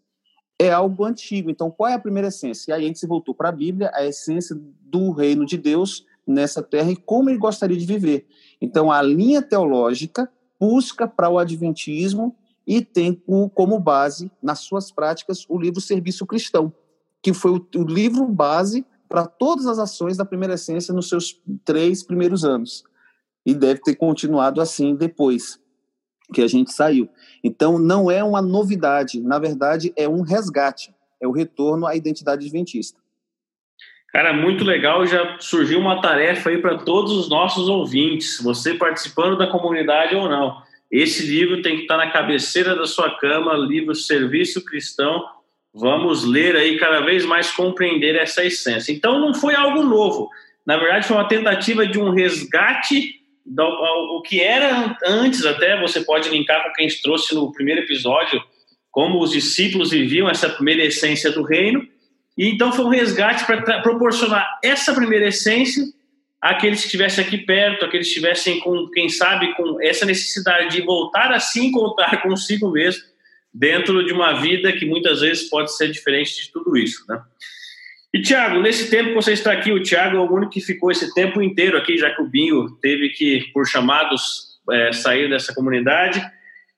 É 0.59 0.73
algo 0.73 1.05
antigo. 1.05 1.51
Então, 1.51 1.71
qual 1.71 1.91
é 1.91 1.95
a 1.95 1.99
primeira 1.99 2.29
essência? 2.29 2.71
E 2.71 2.75
aí 2.75 2.85
a 2.85 2.87
gente 2.87 2.99
se 2.99 3.07
voltou 3.07 3.35
para 3.35 3.51
a 3.51 3.53
Bíblia, 3.53 3.91
a 3.95 4.05
essência 4.05 4.59
do 4.81 5.13
reino 5.13 5.47
de 5.47 5.57
Deus, 5.57 6.05
nessa 6.27 6.63
terra 6.63 6.91
e 6.91 6.97
como 6.97 7.29
ele 7.29 7.39
gostaria 7.39 7.77
de 7.77 7.87
viver. 7.87 8.27
Então, 8.61 8.91
a 8.91 9.03
linha 9.03 9.43
teológica 9.43 10.31
busca 10.59 11.07
para 11.07 11.29
o 11.29 11.39
adventismo 11.39 12.35
e 12.67 12.83
tem 12.83 13.15
como 13.55 13.79
base, 13.79 14.31
nas 14.43 14.61
suas 14.61 14.93
práticas, 14.93 15.45
o 15.49 15.59
livro 15.59 15.81
Serviço 15.81 16.27
Cristão, 16.27 16.73
que 17.23 17.33
foi 17.33 17.53
o, 17.53 17.83
livro 17.85 18.27
base 18.27 18.85
para 19.09 19.27
todas 19.27 19.67
as 19.67 19.79
ações 19.79 20.17
da 20.17 20.25
primeira 20.25 20.55
essência 20.55 20.95
nos 20.95 21.09
seus 21.09 21.41
três 21.65 22.03
primeiros 22.03 22.45
anos. 22.45 22.85
E 23.45 23.55
deve 23.55 23.81
ter 23.81 23.97
continuado 23.97 24.61
assim 24.61 24.95
depois 24.95 25.59
que 26.33 26.43
a 26.43 26.47
gente 26.47 26.73
saiu. 26.73 27.09
Então, 27.43 27.79
não 27.79 28.11
é 28.11 28.23
uma 28.23 28.41
novidade, 28.41 29.21
na 29.21 29.39
verdade, 29.39 29.93
é 29.97 30.09
um 30.09 30.21
resgate, 30.23 30.95
é 31.21 31.27
o 31.27 31.33
retorno 31.33 31.87
à 31.87 31.97
identidade 31.97 32.45
adventista. 32.45 33.01
Cara, 34.13 34.33
muito 34.33 34.65
legal. 34.65 35.07
Já 35.07 35.37
surgiu 35.39 35.79
uma 35.79 36.01
tarefa 36.01 36.51
aí 36.51 36.59
para 36.59 36.79
todos 36.79 37.13
os 37.13 37.29
nossos 37.29 37.69
ouvintes, 37.69 38.41
você 38.43 38.75
participando 38.75 39.39
da 39.39 39.47
comunidade 39.47 40.15
ou 40.15 40.29
não. 40.29 40.63
Esse 40.91 41.25
livro 41.25 41.63
tem 41.63 41.77
que 41.77 41.83
estar 41.83 41.97
na 41.97 42.11
cabeceira 42.11 42.75
da 42.75 42.87
sua 42.87 43.17
cama, 43.19 43.55
livro 43.55 43.95
Serviço 43.95 44.65
Cristão. 44.65 45.25
Vamos 45.73 46.25
ler 46.25 46.57
aí 46.57 46.79
cada 46.79 47.01
vez 47.01 47.25
mais 47.25 47.51
compreender 47.51 48.17
essa 48.17 48.45
essência. 48.45 48.93
Então 48.93 49.21
não 49.21 49.33
foi 49.33 49.55
algo 49.55 49.83
novo. 49.83 50.29
Na 50.67 50.77
verdade, 50.77 51.07
foi 51.07 51.17
uma 51.17 51.29
tentativa 51.29 51.87
de 51.87 51.99
um 51.99 52.11
resgate 52.11 53.21
do 53.47 53.65
o 53.65 54.23
que 54.23 54.41
era 54.41 54.97
antes, 55.07 55.45
até 55.47 55.81
você 55.81 56.03
pode 56.03 56.29
linkar 56.29 56.63
com 56.63 56.73
quem 56.75 56.89
trouxe 57.03 57.35
no 57.35 57.51
primeiro 57.53 57.81
episódio, 57.81 58.43
como 58.91 59.23
os 59.23 59.31
discípulos 59.31 59.91
viviam 59.91 60.29
essa 60.29 60.49
primeira 60.49 60.85
essência 60.85 61.33
do 61.33 61.43
reino 61.43 61.87
e 62.41 62.49
então 62.49 62.73
foi 62.73 62.87
um 62.87 62.89
resgate 62.89 63.45
para 63.45 63.83
proporcionar 63.83 64.59
essa 64.65 64.95
primeira 64.95 65.29
essência 65.29 65.85
àqueles 66.41 66.81
que 66.81 66.87
estivessem 66.87 67.23
aqui 67.23 67.37
perto, 67.37 67.85
aqueles 67.85 68.07
que 68.07 68.15
estivessem 68.15 68.61
com, 68.61 68.89
quem 68.89 69.11
sabe, 69.11 69.55
com 69.57 69.79
essa 69.83 70.07
necessidade 70.07 70.75
de 70.75 70.81
voltar 70.81 71.33
a 71.33 71.39
se 71.39 71.63
encontrar 71.63 72.17
consigo 72.25 72.71
mesmo 72.71 73.03
dentro 73.53 74.05
de 74.05 74.13
uma 74.13 74.35
vida 74.35 74.73
que 74.73 74.87
muitas 74.87 75.21
vezes 75.21 75.49
pode 75.49 75.77
ser 75.77 75.91
diferente 75.91 76.35
de 76.35 76.53
tudo 76.53 76.77
isso, 76.77 77.05
né? 77.09 77.21
E, 78.13 78.21
Tiago, 78.21 78.61
nesse 78.61 78.91
tempo 78.91 79.11
que 79.11 79.15
você 79.15 79.33
está 79.33 79.53
aqui, 79.53 79.71
o 79.71 79.83
Tiago 79.83 80.17
é 80.17 80.21
o 80.21 80.33
único 80.33 80.51
que 80.51 80.61
ficou 80.61 80.91
esse 80.91 81.15
tempo 81.15 81.41
inteiro 81.41 81.79
aqui, 81.79 81.97
já 81.97 82.11
que 82.11 82.21
o 82.21 82.27
Binho 82.27 82.69
teve 82.83 83.11
que, 83.11 83.49
por 83.53 83.67
chamados, 83.69 84.59
é, 84.69 84.93
sair 84.93 85.31
dessa 85.31 85.55
comunidade. 85.55 86.21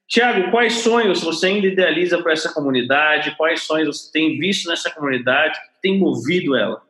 Tiago, 0.07 0.51
quais 0.51 0.75
sonhos 0.75 1.23
você 1.23 1.47
ainda 1.47 1.67
idealiza 1.67 2.23
para 2.23 2.35
essa 2.35 2.53
comunidade? 2.53 3.35
Quais 3.37 3.63
sonhos 3.63 3.97
você 3.97 4.13
tem 4.13 4.39
visto 4.39 4.69
nessa 4.69 4.91
comunidade 4.91 5.59
que 5.59 5.81
tem 5.81 5.99
movido 5.99 6.55
ela? 6.55 6.83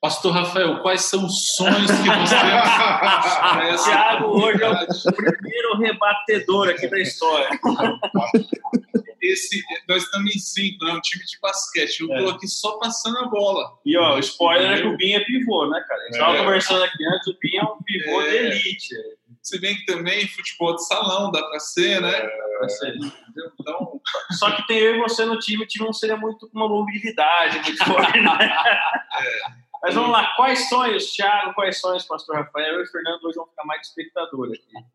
Pastor 0.00 0.32
Rafael, 0.32 0.78
quais 0.78 1.02
são 1.02 1.26
os 1.26 1.56
sonhos 1.56 1.90
que 1.90 2.08
você 2.08 2.36
tem? 2.36 3.76
Tiago 3.84 4.26
hoje 4.28 4.62
é 4.62 4.70
o 4.70 5.12
primeiro 5.12 5.76
rebatedor 5.78 6.68
aqui 6.68 6.86
da 6.86 7.00
história. 7.00 7.48
Esse, 9.22 9.62
nós 9.88 10.04
estamos 10.04 10.34
em 10.34 10.38
cinco, 10.38 10.84
né? 10.84 10.92
Um 10.92 11.00
time 11.00 11.24
de 11.24 11.38
basquete. 11.40 12.00
Eu 12.00 12.12
é. 12.12 12.30
aqui 12.30 12.48
só 12.48 12.78
passando 12.78 13.18
a 13.18 13.26
bola. 13.26 13.78
E 13.84 13.96
ó, 13.96 14.16
o 14.16 14.18
spoiler 14.18 14.70
é 14.70 14.80
que 14.80 14.86
o 14.86 14.96
Binho 14.96 15.18
é 15.18 15.24
pivô, 15.24 15.66
né, 15.66 15.84
cara? 15.86 16.00
A 16.00 16.04
gente 16.06 16.20
é. 16.20 16.44
conversando 16.44 16.84
aqui 16.84 17.04
antes, 17.06 17.26
o 17.28 17.38
Binho 17.38 17.60
é 17.60 17.64
um 17.64 17.82
pivô 17.82 18.22
é. 18.22 18.30
de 18.30 18.36
elite. 18.36 18.94
Se 19.42 19.58
bem 19.60 19.74
que 19.74 19.84
também 19.86 20.26
futebol 20.28 20.74
de 20.74 20.86
salão 20.86 21.30
dá 21.30 21.42
para 21.42 21.58
ser, 21.60 22.00
né? 22.00 22.12
É. 22.62 22.68
Ser, 22.68 22.94
então... 23.58 24.00
Só 24.38 24.50
que 24.52 24.66
tem 24.66 24.78
eu 24.78 24.96
e 24.96 25.00
você 25.00 25.24
no 25.24 25.38
time, 25.38 25.64
o 25.64 25.66
time 25.66 25.86
não 25.86 25.92
seria 25.92 26.16
muito 26.16 26.48
com 26.48 26.58
uma 26.58 26.68
mobilidade 26.68 27.58
muito 27.60 27.84
forte, 27.84 28.20
né? 28.20 28.30
É. 29.20 29.60
Mas 29.82 29.94
vamos 29.94 30.10
lá, 30.10 30.34
quais 30.36 30.68
sonhos, 30.68 31.10
Thiago? 31.12 31.54
Quais 31.54 31.80
sonhos, 31.80 32.04
pastor 32.04 32.36
Rafael? 32.36 32.74
Eu 32.74 32.80
e 32.80 32.82
o 32.84 32.86
Fernando 32.86 33.24
hoje 33.24 33.36
vão 33.36 33.46
ficar 33.46 33.64
mais 33.64 33.80
de 33.80 33.86
espectador 33.88 34.48
aqui. 34.48 34.86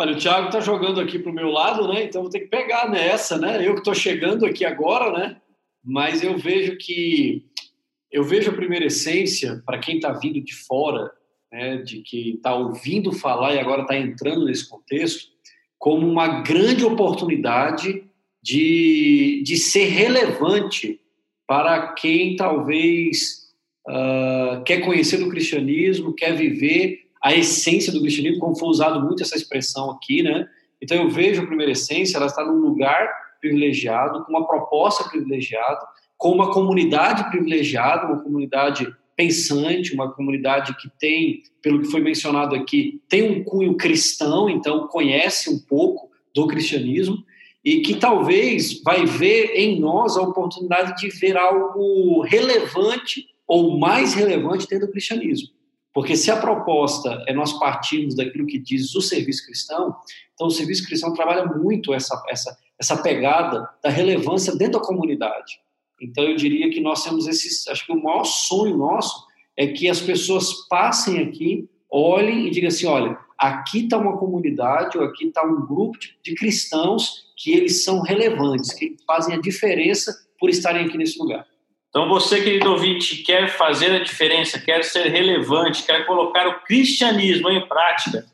Olha, 0.00 0.12
o 0.12 0.16
Thiago 0.16 0.46
está 0.46 0.60
jogando 0.60 1.00
aqui 1.00 1.18
para 1.18 1.32
o 1.32 1.34
meu 1.34 1.50
lado, 1.50 1.88
né? 1.88 2.04
Então 2.04 2.22
vou 2.22 2.30
ter 2.30 2.38
que 2.38 2.46
pegar 2.46 2.88
nessa, 2.88 3.36
né? 3.36 3.66
Eu 3.66 3.72
que 3.72 3.80
estou 3.80 3.96
chegando 3.96 4.46
aqui 4.46 4.64
agora, 4.64 5.10
né? 5.10 5.38
Mas 5.84 6.22
eu 6.22 6.38
vejo 6.38 6.78
que 6.78 7.44
eu 8.08 8.22
vejo 8.22 8.48
a 8.48 8.54
primeira 8.54 8.86
essência 8.86 9.60
para 9.66 9.80
quem 9.80 9.96
está 9.96 10.12
vindo 10.12 10.40
de 10.40 10.54
fora, 10.54 11.10
né? 11.50 11.78
De 11.78 12.00
que 12.02 12.34
está 12.36 12.54
ouvindo 12.54 13.10
falar 13.10 13.56
e 13.56 13.58
agora 13.58 13.82
está 13.82 13.96
entrando 13.96 14.44
nesse 14.44 14.68
contexto, 14.68 15.32
como 15.76 16.08
uma 16.08 16.42
grande 16.42 16.84
oportunidade 16.84 18.04
de, 18.40 19.42
de 19.44 19.56
ser 19.56 19.86
relevante 19.86 21.00
para 21.44 21.94
quem 21.94 22.36
talvez 22.36 23.48
uh, 23.88 24.62
quer 24.62 24.78
conhecer 24.78 25.16
do 25.16 25.28
cristianismo, 25.28 26.14
quer 26.14 26.36
viver 26.36 27.07
a 27.22 27.34
essência 27.34 27.92
do 27.92 28.00
cristianismo, 28.00 28.40
como 28.40 28.58
foi 28.58 28.68
usado 28.68 29.00
muito 29.00 29.22
essa 29.22 29.36
expressão 29.36 29.90
aqui, 29.90 30.22
né? 30.22 30.46
Então 30.80 30.96
eu 30.96 31.10
vejo 31.10 31.42
a 31.42 31.46
primeira 31.46 31.72
essência, 31.72 32.16
ela 32.16 32.26
está 32.26 32.44
num 32.44 32.60
lugar 32.60 33.08
privilegiado, 33.40 34.24
com 34.24 34.30
uma 34.30 34.46
proposta 34.46 35.08
privilegiada, 35.08 35.80
com 36.16 36.32
uma 36.32 36.52
comunidade 36.52 37.28
privilegiada, 37.30 38.06
uma 38.06 38.22
comunidade 38.22 38.86
pensante, 39.16 39.94
uma 39.94 40.12
comunidade 40.12 40.76
que 40.76 40.88
tem, 40.98 41.42
pelo 41.60 41.80
que 41.80 41.90
foi 41.90 42.00
mencionado 42.00 42.54
aqui, 42.54 43.00
tem 43.08 43.30
um 43.30 43.44
cunho 43.44 43.76
cristão, 43.76 44.48
então 44.48 44.86
conhece 44.86 45.50
um 45.50 45.58
pouco 45.58 46.08
do 46.34 46.46
cristianismo 46.46 47.18
e 47.64 47.80
que 47.80 47.96
talvez 47.96 48.80
vai 48.82 49.04
ver 49.04 49.56
em 49.56 49.80
nós 49.80 50.16
a 50.16 50.22
oportunidade 50.22 51.00
de 51.00 51.08
ver 51.08 51.36
algo 51.36 52.22
relevante 52.22 53.26
ou 53.46 53.78
mais 53.78 54.14
relevante 54.14 54.68
dentro 54.68 54.86
do 54.86 54.92
cristianismo. 54.92 55.48
Porque 55.92 56.16
se 56.16 56.30
a 56.30 56.36
proposta 56.36 57.24
é 57.26 57.32
nós 57.32 57.58
partirmos 57.58 58.14
daquilo 58.14 58.46
que 58.46 58.58
diz 58.58 58.94
o 58.94 59.00
serviço 59.00 59.44
cristão, 59.46 59.96
então 60.34 60.46
o 60.46 60.50
serviço 60.50 60.86
cristão 60.86 61.12
trabalha 61.12 61.46
muito 61.46 61.92
essa, 61.92 62.22
essa, 62.28 62.56
essa 62.78 63.02
pegada 63.02 63.68
da 63.82 63.90
relevância 63.90 64.54
dentro 64.54 64.80
da 64.80 64.86
comunidade. 64.86 65.60
Então 66.00 66.24
eu 66.24 66.36
diria 66.36 66.70
que 66.70 66.80
nós 66.80 67.02
temos 67.02 67.26
esses, 67.26 67.66
acho 67.68 67.84
que 67.84 67.92
o 67.92 68.02
maior 68.02 68.24
sonho 68.24 68.76
nosso 68.76 69.26
é 69.56 69.66
que 69.66 69.88
as 69.88 70.00
pessoas 70.00 70.68
passem 70.68 71.18
aqui, 71.18 71.68
olhem 71.90 72.46
e 72.46 72.50
digam 72.50 72.68
assim, 72.68 72.86
olha, 72.86 73.18
aqui 73.36 73.84
está 73.84 73.98
uma 73.98 74.16
comunidade 74.16 74.96
ou 74.96 75.04
aqui 75.04 75.26
está 75.26 75.44
um 75.44 75.66
grupo 75.66 75.98
de 76.22 76.34
cristãos 76.34 77.26
que 77.36 77.52
eles 77.52 77.82
são 77.82 78.00
relevantes, 78.00 78.72
que 78.72 78.96
fazem 79.06 79.34
a 79.34 79.40
diferença 79.40 80.14
por 80.38 80.48
estarem 80.48 80.86
aqui 80.86 80.96
nesse 80.96 81.18
lugar. 81.18 81.46
Então, 81.98 82.08
você, 82.08 82.40
querido 82.40 82.70
ouvinte, 82.70 83.24
quer 83.24 83.48
fazer 83.48 83.90
a 83.90 83.98
diferença, 83.98 84.60
quer 84.60 84.84
ser 84.84 85.08
relevante, 85.08 85.82
quer 85.82 86.06
colocar 86.06 86.46
o 86.46 86.60
cristianismo 86.60 87.50
em 87.50 87.66
prática, 87.66 88.24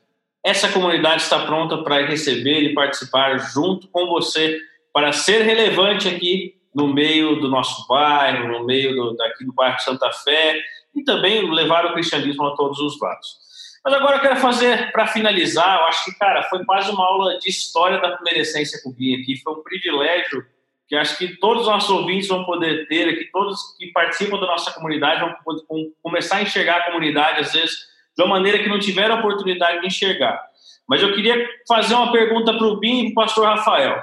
essa 0.45 0.69
comunidade 0.69 1.23
está 1.23 1.47
pronta 1.47 1.79
para 1.79 2.05
receber 2.05 2.61
e 2.61 2.75
participar 2.75 3.39
junto 3.39 3.89
com 3.89 4.07
você 4.07 4.59
para 4.93 5.13
ser 5.13 5.41
relevante 5.45 6.07
aqui 6.07 6.57
no 6.75 6.93
meio 6.93 7.41
do 7.41 7.49
nosso 7.49 7.89
bairro, 7.89 8.49
no 8.49 8.67
meio 8.67 8.95
do, 8.95 9.17
daqui 9.17 9.47
do 9.47 9.55
bairro 9.55 9.81
Santa 9.81 10.13
Fé 10.13 10.61
e 10.95 11.03
também 11.03 11.51
levar 11.51 11.87
o 11.87 11.95
cristianismo 11.95 12.45
a 12.45 12.55
todos 12.55 12.79
os 12.81 13.01
lados. 13.01 13.39
Mas 13.83 13.95
agora 13.95 14.17
eu 14.17 14.21
quero 14.21 14.37
fazer, 14.37 14.93
para 14.93 15.07
finalizar, 15.07 15.79
eu 15.79 15.87
acho 15.87 16.05
que, 16.05 16.19
cara, 16.19 16.43
foi 16.51 16.63
quase 16.67 16.91
uma 16.91 17.03
aula 17.03 17.39
de 17.39 17.49
história 17.49 17.99
da 17.99 18.11
primeira 18.11 18.41
essência 18.41 18.79
vim 18.95 19.15
aqui. 19.15 19.41
Foi 19.43 19.55
um 19.55 19.63
privilégio 19.63 20.45
que 20.89 20.97
acho 20.97 21.17
que 21.17 21.37
todos 21.39 21.63
os 21.63 21.69
nossos 21.69 21.91
ouvintes 21.91 22.29
vão 22.29 22.45
poder 22.45 22.87
ter 22.89 23.09
aqui, 23.09 23.31
todos 23.33 23.77
que 23.79 23.87
participam 23.93 24.39
da 24.39 24.47
nossa 24.47 24.73
comunidade 24.73 25.21
vão 25.21 25.93
começar 26.03 26.37
a 26.37 26.43
enxergar 26.43 26.77
a 26.77 26.87
comunidade, 26.87 27.41
às 27.41 27.53
vezes, 27.53 27.77
de 28.17 28.23
uma 28.23 28.37
maneira 28.37 28.59
que 28.59 28.69
não 28.69 28.79
tiveram 28.79 29.17
a 29.17 29.19
oportunidade 29.19 29.81
de 29.81 29.87
enxergar. 29.87 30.41
Mas 30.89 31.03
eu 31.03 31.15
queria 31.15 31.49
fazer 31.67 31.95
uma 31.95 32.13
pergunta 32.13 32.53
para 32.53 32.67
o 32.67 32.79
Binho 32.79 33.09
e 33.09 33.15
para 33.15 33.23
o 33.23 33.27
pastor 33.27 33.47
Rafael. 33.47 34.03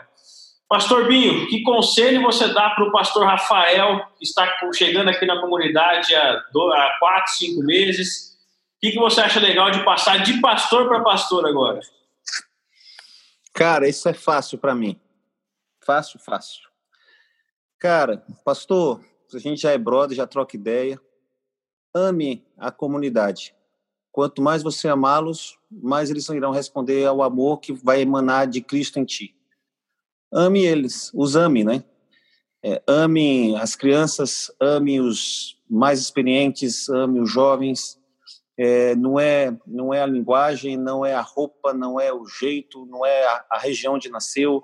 Pastor 0.68 1.08
Binho, 1.08 1.48
que 1.48 1.62
conselho 1.64 2.22
você 2.24 2.48
dá 2.48 2.72
para 2.72 2.86
o 2.86 2.92
pastor 2.92 3.26
Rafael, 3.26 4.08
que 4.18 4.24
está 4.24 4.58
chegando 4.74 5.10
aqui 5.10 5.26
na 5.26 5.40
comunidade 5.40 6.16
há, 6.16 6.34
há 6.34 6.98
quatro, 7.00 7.34
cinco 7.34 7.62
meses, 7.62 8.32
que, 8.82 8.92
que 8.92 8.98
você 8.98 9.22
acha 9.22 9.40
legal 9.40 9.70
de 9.70 9.84
passar 9.84 10.24
de 10.24 10.42
pastor 10.42 10.88
para 10.88 11.04
pastor 11.04 11.46
agora? 11.48 11.80
Cara, 13.54 13.88
isso 13.88 14.10
é 14.10 14.14
fácil 14.14 14.58
para 14.58 14.74
mim. 14.74 15.00
Fácil, 15.86 16.20
fácil. 16.20 16.71
Cara, 17.82 18.24
pastor, 18.46 19.04
a 19.34 19.40
gente 19.40 19.64
já 19.64 19.72
é 19.72 19.78
brother, 19.78 20.16
já 20.16 20.28
troca 20.28 20.56
ideia. 20.56 21.02
Ame 21.92 22.46
a 22.56 22.70
comunidade. 22.70 23.56
Quanto 24.12 24.40
mais 24.40 24.62
você 24.62 24.88
amá-los, 24.88 25.58
mais 25.72 26.12
eles 26.12 26.30
irão 26.30 26.52
responder 26.52 27.04
ao 27.06 27.24
amor 27.24 27.60
que 27.60 27.74
vai 27.74 28.02
emanar 28.02 28.46
de 28.46 28.62
Cristo 28.62 29.00
em 29.00 29.04
ti. 29.04 29.36
Ame 30.32 30.64
eles, 30.64 31.10
os 31.12 31.36
ame, 31.36 31.64
né? 31.64 31.84
É, 32.64 32.84
ame 32.86 33.56
as 33.56 33.76
crianças, 33.76 34.52
ame 34.62 35.02
os 35.02 35.60
mais 35.68 36.00
experientes, 36.00 36.88
ame 36.88 37.20
os 37.20 37.32
jovens, 37.32 38.00
é, 38.60 38.94
não 38.94 39.20
é 39.20 39.58
não 39.66 39.92
é 39.92 40.04
a 40.04 40.06
linguagem, 40.06 40.78
não 40.78 41.04
é 41.04 41.16
a 41.16 41.22
roupa, 41.22 41.74
não 41.74 42.00
é 42.00 42.14
o 42.14 42.28
jeito, 42.28 42.86
não 42.86 43.04
é 43.04 43.26
a, 43.26 43.46
a 43.54 43.58
região 43.58 43.96
onde 43.96 44.08
nasceu, 44.08 44.64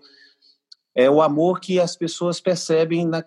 é 0.97 1.07
o 1.07 1.21
amor 1.21 1.59
que 1.59 1.79
as 1.79 1.95
pessoas 1.95 2.41
percebem 2.41 3.05
na, 3.05 3.23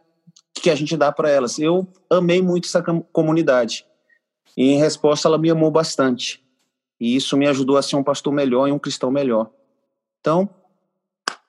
que 0.55 0.69
a 0.69 0.75
gente 0.75 0.97
dá 0.97 1.13
para 1.13 1.31
elas. 1.31 1.57
Eu 1.57 1.87
amei 2.11 2.43
muito 2.43 2.67
essa 2.67 2.83
comunidade 3.13 3.87
e 4.57 4.73
em 4.73 4.79
resposta 4.79 5.29
ela 5.29 5.39
me 5.39 5.49
amou 5.49 5.71
bastante 5.71 6.45
e 7.01 7.15
isso 7.15 7.37
me 7.37 7.47
ajudou 7.47 7.77
a 7.77 7.83
ser 7.83 7.95
um 7.95 8.03
pastor 8.03 8.33
melhor 8.33 8.69
e 8.69 8.73
um 8.73 8.79
cristão 8.79 9.09
melhor. 9.09 9.49
Então, 10.19 10.51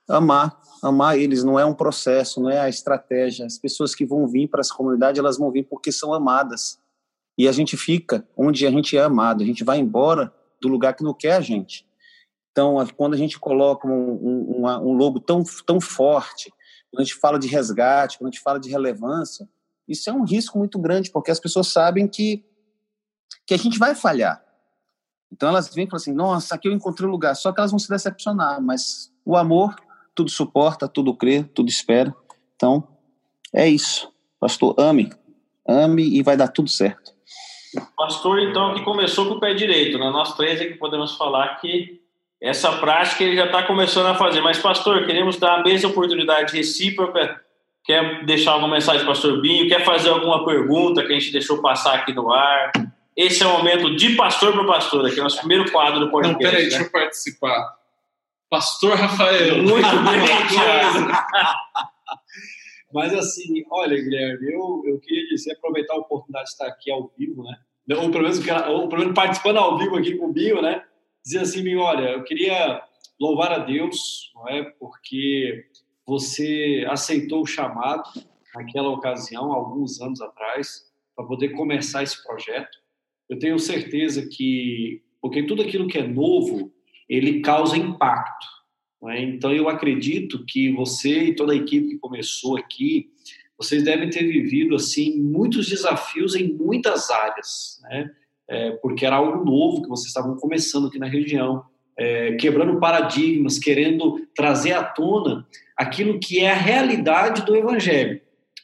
amar, 0.07 0.61
amar 0.83 1.17
eles 1.17 1.43
não 1.43 1.59
é 1.59 1.65
um 1.65 1.73
processo, 1.73 2.39
não 2.39 2.51
é 2.51 2.59
a 2.59 2.69
estratégia. 2.69 3.47
As 3.47 3.57
pessoas 3.57 3.95
que 3.95 4.05
vão 4.05 4.27
vir 4.27 4.47
para 4.47 4.61
essa 4.61 4.75
comunidade 4.75 5.19
elas 5.19 5.39
vão 5.39 5.49
vir 5.49 5.63
porque 5.63 5.91
são 5.91 6.13
amadas 6.13 6.79
e 7.35 7.47
a 7.47 7.51
gente 7.51 7.75
fica 7.75 8.23
onde 8.37 8.67
a 8.67 8.69
gente 8.69 8.95
é 8.95 9.01
amado, 9.01 9.41
a 9.41 9.45
gente 9.45 9.63
vai 9.63 9.79
embora 9.79 10.31
do 10.61 10.67
lugar 10.67 10.93
que 10.93 11.03
não 11.03 11.15
quer 11.15 11.33
a 11.33 11.41
gente. 11.41 11.83
Então, 12.51 12.85
quando 12.97 13.13
a 13.13 13.17
gente 13.17 13.39
coloca 13.39 13.87
um, 13.87 14.61
um, 14.61 14.65
um 14.65 14.93
logo 14.93 15.19
tão, 15.19 15.43
tão 15.65 15.79
forte, 15.79 16.51
quando 16.91 17.01
a 17.01 17.03
gente 17.03 17.15
fala 17.15 17.39
de 17.39 17.47
resgate, 17.47 18.17
quando 18.17 18.27
a 18.27 18.31
gente 18.31 18.41
fala 18.41 18.59
de 18.59 18.69
relevância, 18.69 19.47
isso 19.87 20.09
é 20.09 20.13
um 20.13 20.23
risco 20.23 20.57
muito 20.57 20.77
grande, 20.77 21.09
porque 21.11 21.31
as 21.31 21.39
pessoas 21.39 21.67
sabem 21.67 22.07
que, 22.07 22.43
que 23.45 23.53
a 23.53 23.57
gente 23.57 23.79
vai 23.79 23.95
falhar. 23.95 24.43
Então, 25.31 25.49
elas 25.49 25.73
vêm 25.73 25.85
e 25.85 25.87
falam 25.87 26.01
assim: 26.01 26.13
nossa, 26.13 26.55
aqui 26.55 26.67
eu 26.67 26.73
encontrei 26.73 27.07
um 27.07 27.11
lugar, 27.11 27.35
só 27.35 27.53
que 27.53 27.59
elas 27.59 27.71
vão 27.71 27.79
se 27.79 27.89
decepcionar, 27.89 28.61
mas 28.61 29.11
o 29.25 29.37
amor 29.37 29.73
tudo 30.13 30.29
suporta, 30.29 30.89
tudo 30.89 31.15
crê, 31.15 31.43
tudo 31.43 31.69
espera. 31.69 32.13
Então, 32.55 32.85
é 33.53 33.67
isso. 33.67 34.11
Pastor, 34.39 34.75
ame. 34.77 35.11
Ame 35.67 36.03
e 36.03 36.21
vai 36.21 36.35
dar 36.35 36.49
tudo 36.49 36.69
certo. 36.69 37.13
Pastor, 37.95 38.39
então, 38.39 38.73
que 38.73 38.83
começou 38.83 39.27
com 39.27 39.35
o 39.35 39.39
pé 39.39 39.53
direito, 39.53 39.97
né? 39.97 40.09
Nós 40.09 40.35
três 40.35 40.59
é 40.59 40.65
que 40.65 40.75
podemos 40.75 41.15
falar 41.15 41.55
que 41.61 42.00
essa 42.41 42.71
prática 42.79 43.23
ele 43.23 43.35
já 43.35 43.45
está 43.45 43.61
começando 43.63 44.07
a 44.07 44.15
fazer. 44.15 44.41
Mas, 44.41 44.57
pastor, 44.57 45.05
queremos 45.05 45.37
dar 45.37 45.59
a 45.59 45.63
mesma 45.63 45.89
oportunidade 45.89 46.57
recíproca. 46.57 47.39
Quer 47.83 48.25
deixar 48.25 48.53
alguma 48.53 48.73
mensagem, 48.73 49.05
pastor 49.05 49.39
Binho? 49.41 49.67
Quer 49.67 49.85
fazer 49.85 50.09
alguma 50.09 50.43
pergunta 50.43 51.05
que 51.05 51.13
a 51.13 51.19
gente 51.19 51.31
deixou 51.31 51.61
passar 51.61 51.95
aqui 51.95 52.13
no 52.13 52.31
ar? 52.31 52.71
Esse 53.15 53.43
é 53.43 53.45
o 53.45 53.57
momento 53.57 53.95
de 53.95 54.15
pastor 54.15 54.53
para 54.53 54.65
pastor, 54.65 55.05
aqui 55.05 55.17
é 55.17 55.21
o 55.21 55.23
nosso 55.23 55.37
primeiro 55.37 55.71
quadro 55.71 55.99
do 55.99 56.09
podcast. 56.09 56.43
Não, 56.43 56.51
peraí, 56.51 56.63
né? 56.63 56.69
deixa 56.69 56.83
eu 56.83 56.91
participar. 56.91 57.75
Pastor 58.49 58.95
Rafael. 58.95 59.57
Muito 59.63 59.87
bem. 59.87 60.21
Mas 62.93 63.13
assim, 63.13 63.63
olha, 63.69 63.95
Guilherme, 63.95 64.51
eu, 64.51 64.83
eu 64.85 64.99
queria 64.99 65.27
dizer, 65.27 65.53
aproveitar 65.53 65.93
a 65.93 65.99
oportunidade 65.99 66.45
de 66.45 66.51
estar 66.51 66.67
aqui 66.67 66.91
ao 66.91 67.11
vivo, 67.17 67.43
né? 67.43 67.55
Ou 67.97 68.09
pelo 68.09 68.23
menos, 68.23 68.39
ou 68.67 68.89
pelo 68.89 69.01
menos 69.01 69.15
participando 69.15 69.57
ao 69.57 69.77
vivo 69.77 69.97
aqui 69.97 70.15
com 70.15 70.27
o 70.27 70.33
Binho, 70.33 70.61
né? 70.61 70.83
Dizer 71.23 71.39
assim, 71.39 71.75
olha, 71.75 72.11
eu 72.11 72.23
queria 72.23 72.81
louvar 73.19 73.51
a 73.51 73.59
Deus, 73.59 74.31
não 74.35 74.49
é? 74.49 74.63
Porque 74.79 75.65
você 76.05 76.85
aceitou 76.89 77.43
o 77.43 77.47
chamado 77.47 78.03
naquela 78.55 78.89
ocasião, 78.89 79.51
alguns 79.51 80.01
anos 80.01 80.21
atrás, 80.21 80.91
para 81.15 81.25
poder 81.25 81.49
começar 81.49 82.03
esse 82.03 82.21
projeto. 82.23 82.79
Eu 83.29 83.39
tenho 83.39 83.57
certeza 83.59 84.27
que, 84.27 85.01
porque 85.21 85.43
tudo 85.43 85.61
aquilo 85.61 85.87
que 85.87 85.97
é 85.97 86.07
novo, 86.07 86.73
ele 87.07 87.41
causa 87.41 87.77
impacto. 87.77 88.47
É? 89.09 89.21
Então, 89.21 89.51
eu 89.51 89.67
acredito 89.67 90.45
que 90.45 90.71
você 90.71 91.23
e 91.25 91.35
toda 91.35 91.53
a 91.53 91.55
equipe 91.55 91.89
que 91.89 91.97
começou 91.97 92.57
aqui, 92.57 93.09
vocês 93.57 93.83
devem 93.83 94.09
ter 94.09 94.23
vivido 94.23 94.75
assim 94.75 95.19
muitos 95.21 95.67
desafios 95.69 96.35
em 96.35 96.53
muitas 96.53 97.09
áreas, 97.09 97.79
né? 97.83 98.11
É, 98.51 98.71
porque 98.81 99.05
era 99.05 99.15
algo 99.15 99.45
novo 99.45 99.81
que 99.81 99.87
vocês 99.87 100.07
estavam 100.07 100.35
começando 100.35 100.87
aqui 100.87 100.99
na 100.99 101.07
região, 101.07 101.63
é, 101.97 102.33
quebrando 102.33 102.81
paradigmas, 102.81 103.57
querendo 103.57 104.27
trazer 104.35 104.73
à 104.73 104.83
tona 104.83 105.47
aquilo 105.77 106.19
que 106.19 106.39
é 106.39 106.51
a 106.51 106.55
realidade 106.55 107.45
do 107.45 107.55
Evangelho. 107.55 108.19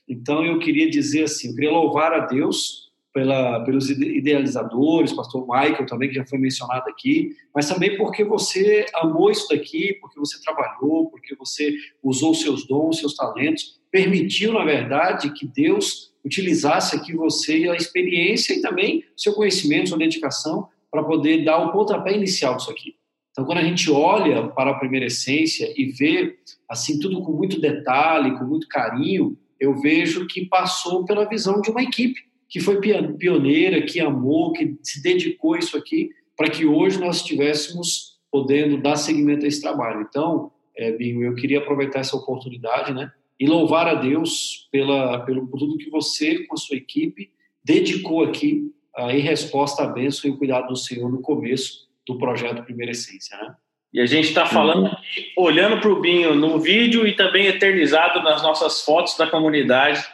Então, 0.06 0.44
eu 0.44 0.60
queria 0.60 0.90
dizer 0.90 1.24
assim, 1.24 1.48
eu 1.48 1.56
queria 1.56 1.72
louvar 1.72 2.12
a 2.12 2.20
Deus 2.20 2.92
pela, 3.14 3.62
pelos 3.62 3.90
idealizadores, 3.90 5.14
pastor 5.14 5.48
Michael 5.48 5.86
também, 5.86 6.10
que 6.10 6.16
já 6.16 6.26
foi 6.26 6.38
mencionado 6.38 6.90
aqui, 6.90 7.30
mas 7.56 7.70
também 7.70 7.98
porque 7.98 8.26
você 8.26 8.86
amou 8.94 9.32
isso 9.32 9.48
daqui, 9.50 9.94
porque 10.02 10.20
você 10.20 10.38
trabalhou, 10.44 11.10
porque 11.10 11.34
você 11.36 11.74
usou 12.04 12.34
seus 12.34 12.68
dons, 12.68 13.00
seus 13.00 13.16
talentos, 13.16 13.80
permitiu, 13.90 14.52
na 14.52 14.66
verdade, 14.66 15.34
que 15.34 15.48
Deus 15.48 16.14
utilizasse 16.28 16.96
aqui 16.96 17.14
você 17.14 17.68
a 17.70 17.76
experiência 17.76 18.54
e 18.54 18.62
também 18.62 19.04
seu 19.16 19.34
conhecimento, 19.34 19.90
sua 19.90 19.98
dedicação, 19.98 20.68
para 20.92 21.04
poder 21.04 21.44
dar 21.44 21.58
o 21.58 21.72
pontapé 21.72 22.16
inicial 22.16 22.56
disso 22.56 22.72
aqui. 22.72 22.96
Então, 23.32 23.46
quando 23.46 23.60
a 23.60 23.64
gente 23.64 23.90
olha 23.92 24.48
para 24.48 24.72
a 24.72 24.80
primeira 24.80 25.06
essência 25.06 25.72
e 25.76 25.86
vê 25.86 26.38
assim 26.68 27.00
tudo 27.00 27.22
com 27.22 27.32
muito 27.32 27.60
detalhe, 27.62 28.38
com 28.38 28.46
muito 28.46 28.68
carinho, 28.68 29.38
eu 29.60 29.76
vejo 29.80 30.28
que 30.28 30.46
passou 30.46 31.06
pela 31.06 31.28
visão 31.28 31.62
de 31.62 31.70
uma 31.70 31.84
equipe 31.84 32.28
que 32.50 32.60
foi 32.60 32.80
pioneira, 32.80 33.82
que 33.82 34.00
amou, 34.00 34.54
que 34.54 34.78
se 34.82 35.02
dedicou 35.04 35.54
a 35.54 35.60
isso 35.60 35.78
aqui, 35.78 36.10
para 36.36 36.50
que 36.50 36.66
hoje 36.66 37.00
nós 37.00 37.18
estivéssemos 37.18 38.18
podendo 38.32 38.78
dar 38.82 38.96
seguimento 38.96 39.46
a 39.46 39.48
esse 39.48 39.62
trabalho. 39.62 40.06
Então, 40.08 40.52
é, 40.76 40.92
Binho, 40.92 41.24
eu 41.24 41.36
queria 41.36 41.60
aproveitar 41.60 42.00
essa 42.00 42.16
oportunidade, 42.16 42.94
né, 42.94 43.12
e 43.40 43.46
louvar 43.46 43.88
a 43.88 43.94
Deus 43.94 44.68
pela, 44.72 45.20
pelo 45.20 45.48
por 45.48 45.60
tudo 45.60 45.78
que 45.78 45.90
você, 45.90 46.46
com 46.46 46.56
a 46.56 46.58
sua 46.58 46.78
equipe, 46.78 47.32
dedicou 47.64 48.24
aqui 48.24 48.72
uh, 48.98 49.10
em 49.10 49.20
resposta 49.20 49.84
à 49.84 49.88
bênção 49.88 50.30
e 50.30 50.34
o 50.34 50.38
cuidado 50.38 50.68
do 50.68 50.76
Senhor 50.76 51.12
no 51.12 51.22
começo 51.22 51.88
do 52.08 52.18
projeto 52.18 52.64
Primeira 52.64 52.92
Essência, 52.92 53.38
né? 53.38 53.56
E 53.94 54.02
a 54.02 54.06
gente 54.06 54.28
está 54.28 54.46
falando 54.46 54.88
aqui, 54.88 55.32
olhando 55.38 55.80
para 55.80 55.90
o 55.90 56.02
Binho 56.02 56.36
no 56.36 56.60
vídeo 56.60 57.08
e 57.08 57.16
também 57.16 57.48
eternizado 57.48 58.22
nas 58.22 58.44
nossas 58.44 58.82
fotos 58.82 59.18
da 59.18 59.26
comunidade. 59.28 60.06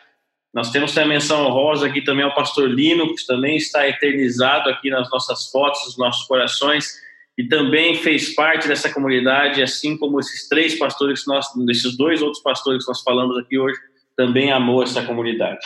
Nós 0.54 0.72
temos 0.72 0.96
a 0.96 1.06
menção 1.06 1.48
honrosa 1.48 1.88
aqui 1.88 2.02
também 2.02 2.24
ao 2.24 2.36
pastor 2.36 2.70
Lino, 2.70 3.16
que 3.16 3.26
também 3.26 3.58
está 3.58 3.88
eternizado 3.88 4.70
aqui 4.70 4.90
nas 4.90 5.10
nossas 5.10 5.50
fotos, 5.50 5.84
nos 5.86 5.98
nossos 5.98 6.28
corações, 6.28 7.02
e 7.38 7.48
também 7.48 7.96
fez 7.96 8.34
parte 8.36 8.68
dessa 8.68 8.92
comunidade, 8.92 9.62
assim 9.62 9.98
como 9.98 10.20
esses 10.20 10.48
três 10.48 10.76
pastores, 10.76 11.26
nós, 11.26 11.48
esses 11.70 11.98
dois 11.98 12.22
outros 12.22 12.42
pastores 12.44 12.84
que 12.84 12.90
nós 12.90 13.02
falamos 13.02 13.38
aqui 13.38 13.58
hoje, 13.58 13.78
também 14.16 14.52
amou 14.52 14.84
essa 14.84 15.02
comunidade. 15.02 15.66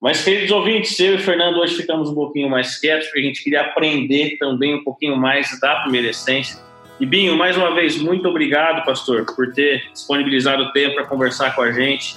Mas, 0.00 0.22
queridos 0.22 0.50
ouvintes, 0.50 0.98
eu 1.00 1.14
e 1.14 1.18
Fernando 1.18 1.58
hoje 1.58 1.76
ficamos 1.76 2.10
um 2.10 2.14
pouquinho 2.14 2.48
mais 2.48 2.78
quietos, 2.78 3.06
porque 3.06 3.20
a 3.20 3.22
gente 3.22 3.42
queria 3.42 3.62
aprender 3.62 4.36
também 4.38 4.74
um 4.74 4.84
pouquinho 4.84 5.16
mais 5.16 5.58
da 5.60 5.76
primeira 5.76 6.08
essência. 6.08 6.58
E 7.00 7.06
Binho, 7.06 7.36
mais 7.36 7.56
uma 7.56 7.74
vez, 7.74 7.98
muito 7.98 8.28
obrigado, 8.28 8.84
pastor, 8.84 9.26
por 9.34 9.52
ter 9.52 9.90
disponibilizado 9.92 10.62
o 10.62 10.72
tempo 10.72 10.94
para 10.94 11.06
conversar 11.06 11.54
com 11.54 11.62
a 11.62 11.72
gente 11.72 12.16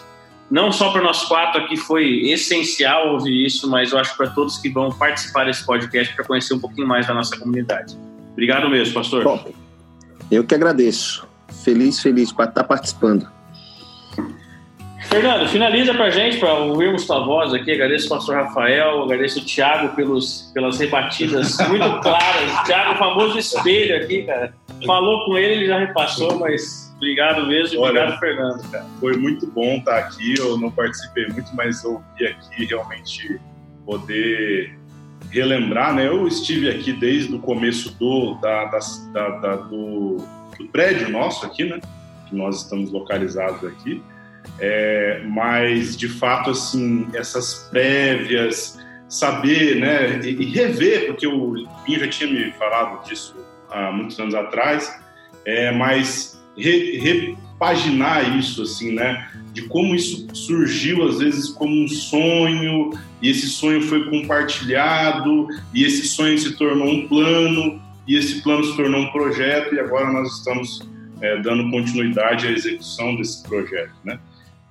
não 0.50 0.72
só 0.72 0.92
para 0.92 1.02
nós 1.02 1.26
quatro 1.26 1.62
aqui 1.62 1.76
foi 1.76 2.30
essencial 2.30 3.14
ouvir 3.14 3.46
isso, 3.46 3.70
mas 3.70 3.92
eu 3.92 4.00
acho 4.00 4.16
para 4.16 4.30
todos 4.30 4.58
que 4.58 4.70
vão 4.70 4.90
participar 4.90 5.46
desse 5.46 5.66
podcast 5.66 6.16
para 6.16 6.24
conhecer 6.24 6.54
um 6.54 6.60
pouquinho 6.60 6.88
mais 6.88 7.06
da 7.06 7.14
nossa 7.14 7.38
comunidade. 7.38 7.98
Obrigado 8.38 8.70
mesmo, 8.70 8.94
pastor. 8.94 9.24
Bom, 9.24 9.44
eu 10.30 10.44
que 10.44 10.54
agradeço. 10.54 11.28
Feliz, 11.64 12.00
feliz 12.00 12.32
para 12.32 12.46
estar 12.46 12.64
participando. 12.66 13.28
Fernando, 15.06 15.50
finaliza 15.50 15.92
para 15.96 16.06
a 16.06 16.10
gente, 16.12 16.38
para 16.38 16.54
ouvirmos 16.54 17.08
tua 17.08 17.26
voz 17.26 17.52
aqui. 17.52 17.72
Agradeço 17.72 18.06
o 18.06 18.10
pastor 18.10 18.36
Rafael, 18.36 19.02
agradeço 19.02 19.40
o 19.40 19.44
Thiago 19.44 19.96
pelos, 19.96 20.52
pelas 20.54 20.78
rebatidas 20.78 21.58
muito 21.68 22.00
claras. 22.02 22.64
Thiago, 22.68 22.94
o 22.94 22.98
famoso 22.98 23.40
espelho 23.40 24.04
aqui, 24.04 24.22
cara. 24.22 24.54
Falou 24.86 25.26
com 25.26 25.36
ele, 25.36 25.54
ele 25.54 25.66
já 25.66 25.80
repassou, 25.80 26.38
mas 26.38 26.88
Obrigado 26.98 27.46
mesmo, 27.48 27.82
Olha, 27.82 28.02
obrigado, 28.02 28.20
Fernando. 28.20 28.72
Cara. 28.72 28.86
Foi 29.00 29.18
muito 29.18 29.48
bom 29.48 29.78
estar 29.78 29.98
aqui. 29.98 30.36
Eu 30.38 30.60
não 30.60 30.70
participei 30.70 31.28
muito, 31.28 31.56
mas 31.56 31.84
ouvi 31.84 32.26
aqui 32.26 32.66
realmente 32.66 33.40
poder 33.84 34.78
relembrar, 35.32 35.94
né? 35.94 36.08
Eu 36.08 36.28
estive 36.28 36.70
aqui 36.70 36.94
desde 36.94 37.34
o 37.36 37.40
começo 37.40 37.98
do, 37.98 38.36
da, 38.36 38.66
da, 38.66 38.80
da, 39.12 39.56
do, 39.56 40.18
do, 40.58 40.68
prédio 40.72 41.10
nosso 41.10 41.46
aqui, 41.46 41.66
né? 41.66 41.80
Que 42.28 42.36
nós 42.36 42.64
estamos 42.64 42.92
localizados 42.92 43.64
aqui. 43.64 44.02
É, 44.60 45.24
mas, 45.26 45.98
de 45.98 46.08
fato, 46.08 46.52
assim, 46.52 47.08
essas 47.14 47.68
prévias, 47.70 48.80
saber, 49.10 49.76
né? 49.80 50.20
E, 50.24 50.30
e 50.30 50.46
rever, 50.46 51.08
porque 51.08 51.28
o 51.28 51.68
Pinho 51.86 52.00
já 52.00 52.08
tinha 52.08 52.32
me 52.32 52.52
falado 52.54 53.04
disso 53.08 53.36
há 53.70 53.92
muitos 53.92 54.20
anos 54.20 54.34
atrás, 54.34 54.98
é, 55.46 55.72
mas 55.72 56.42
re, 56.58 56.98
repaginar 56.98 58.38
isso, 58.38 58.64
assim, 58.64 58.94
né? 58.94 59.30
De 59.58 59.64
como 59.64 59.96
isso 59.96 60.28
surgiu, 60.36 61.08
às 61.08 61.18
vezes, 61.18 61.50
como 61.50 61.84
um 61.84 61.88
sonho, 61.88 62.92
e 63.20 63.28
esse 63.28 63.48
sonho 63.48 63.82
foi 63.82 64.08
compartilhado, 64.08 65.48
e 65.74 65.84
esse 65.84 66.08
sonho 66.08 66.38
se 66.38 66.56
tornou 66.56 66.88
um 66.88 67.08
plano, 67.08 67.82
e 68.08 68.16
esse 68.16 68.44
plano 68.44 68.64
se 68.64 68.78
tornou 68.78 69.02
um 69.02 69.12
projeto, 69.12 69.74
e 69.74 69.80
agora 69.80 70.14
nós 70.14 70.38
estamos 70.38 70.88
é, 71.22 71.42
dando 71.42 71.72
continuidade 71.72 72.46
à 72.46 72.52
execução 72.52 73.16
desse 73.16 73.42
projeto, 73.42 73.96
né? 74.06 74.20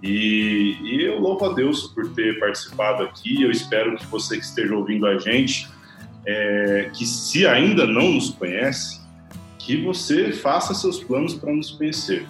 E, 0.00 0.76
e, 0.84 1.02
eu 1.02 1.18
louvo 1.18 1.46
a 1.46 1.52
Deus 1.52 1.88
por 1.88 2.08
ter 2.10 2.38
participado 2.38 3.02
aqui. 3.02 3.42
Eu 3.42 3.50
espero 3.50 3.96
que 3.96 4.06
você 4.06 4.36
que 4.38 4.44
esteja 4.44 4.72
ouvindo 4.72 5.04
a 5.04 5.18
gente, 5.18 5.66
é, 6.24 6.90
que 6.94 7.04
se 7.04 7.44
ainda 7.44 7.88
não 7.88 8.12
nos 8.12 8.30
conhece, 8.30 9.00
que 9.58 9.82
você 9.82 10.30
faça 10.30 10.74
seus 10.74 11.02
planos 11.02 11.34
para 11.34 11.52
nos 11.52 11.72
conhecer. 11.72 12.24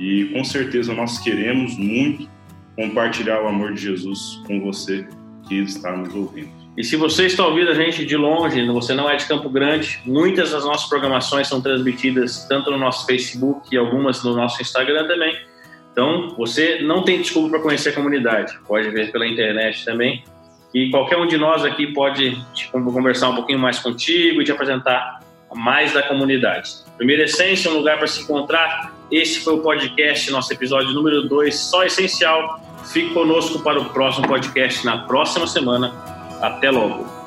E 0.00 0.24
com 0.32 0.42
certeza 0.42 0.94
nós 0.94 1.18
queremos 1.18 1.76
muito 1.76 2.26
compartilhar 2.74 3.42
o 3.42 3.48
amor 3.48 3.74
de 3.74 3.82
Jesus 3.82 4.40
com 4.46 4.58
você 4.60 5.06
que 5.46 5.56
está 5.56 5.94
nos 5.94 6.14
ouvindo. 6.14 6.48
E 6.76 6.82
se 6.82 6.96
você 6.96 7.26
está 7.26 7.46
ouvindo 7.46 7.70
a 7.70 7.74
gente 7.74 8.06
de 8.06 8.16
longe, 8.16 8.64
você 8.68 8.94
não 8.94 9.10
é 9.10 9.16
de 9.16 9.26
Campo 9.26 9.50
Grande, 9.50 10.00
muitas 10.06 10.52
das 10.52 10.64
nossas 10.64 10.88
programações 10.88 11.46
são 11.46 11.60
transmitidas 11.60 12.46
tanto 12.48 12.70
no 12.70 12.78
nosso 12.78 13.04
Facebook 13.04 13.68
e 13.70 13.76
algumas 13.76 14.24
no 14.24 14.34
nosso 14.34 14.62
Instagram 14.62 15.06
também. 15.06 15.36
Então, 15.92 16.34
você 16.38 16.80
não 16.80 17.02
tem 17.02 17.20
desculpa 17.20 17.50
para 17.50 17.60
conhecer 17.60 17.90
a 17.90 17.92
comunidade. 17.92 18.58
Pode 18.66 18.88
ver 18.90 19.12
pela 19.12 19.26
internet 19.26 19.84
também. 19.84 20.24
E 20.72 20.88
qualquer 20.90 21.18
um 21.18 21.26
de 21.26 21.36
nós 21.36 21.64
aqui 21.64 21.88
pode 21.88 22.40
conversar 22.72 23.28
um 23.30 23.34
pouquinho 23.34 23.58
mais 23.58 23.80
contigo 23.80 24.40
e 24.40 24.44
te 24.44 24.52
apresentar 24.52 25.20
mais 25.52 25.92
da 25.92 26.02
comunidade. 26.02 26.70
Primeira 26.96 27.24
Essência, 27.24 27.70
um 27.70 27.74
lugar 27.74 27.98
para 27.98 28.06
se 28.06 28.22
encontrar. 28.22 28.99
Esse 29.10 29.40
foi 29.40 29.54
o 29.54 29.58
podcast, 29.58 30.30
nosso 30.30 30.52
episódio 30.52 30.92
número 30.92 31.28
2, 31.28 31.54
só 31.54 31.84
essencial. 31.84 32.60
Fique 32.92 33.12
conosco 33.12 33.58
para 33.60 33.80
o 33.80 33.86
próximo 33.86 34.26
podcast 34.28 34.84
na 34.84 34.98
próxima 34.98 35.46
semana. 35.46 35.92
Até 36.40 36.70
logo. 36.70 37.19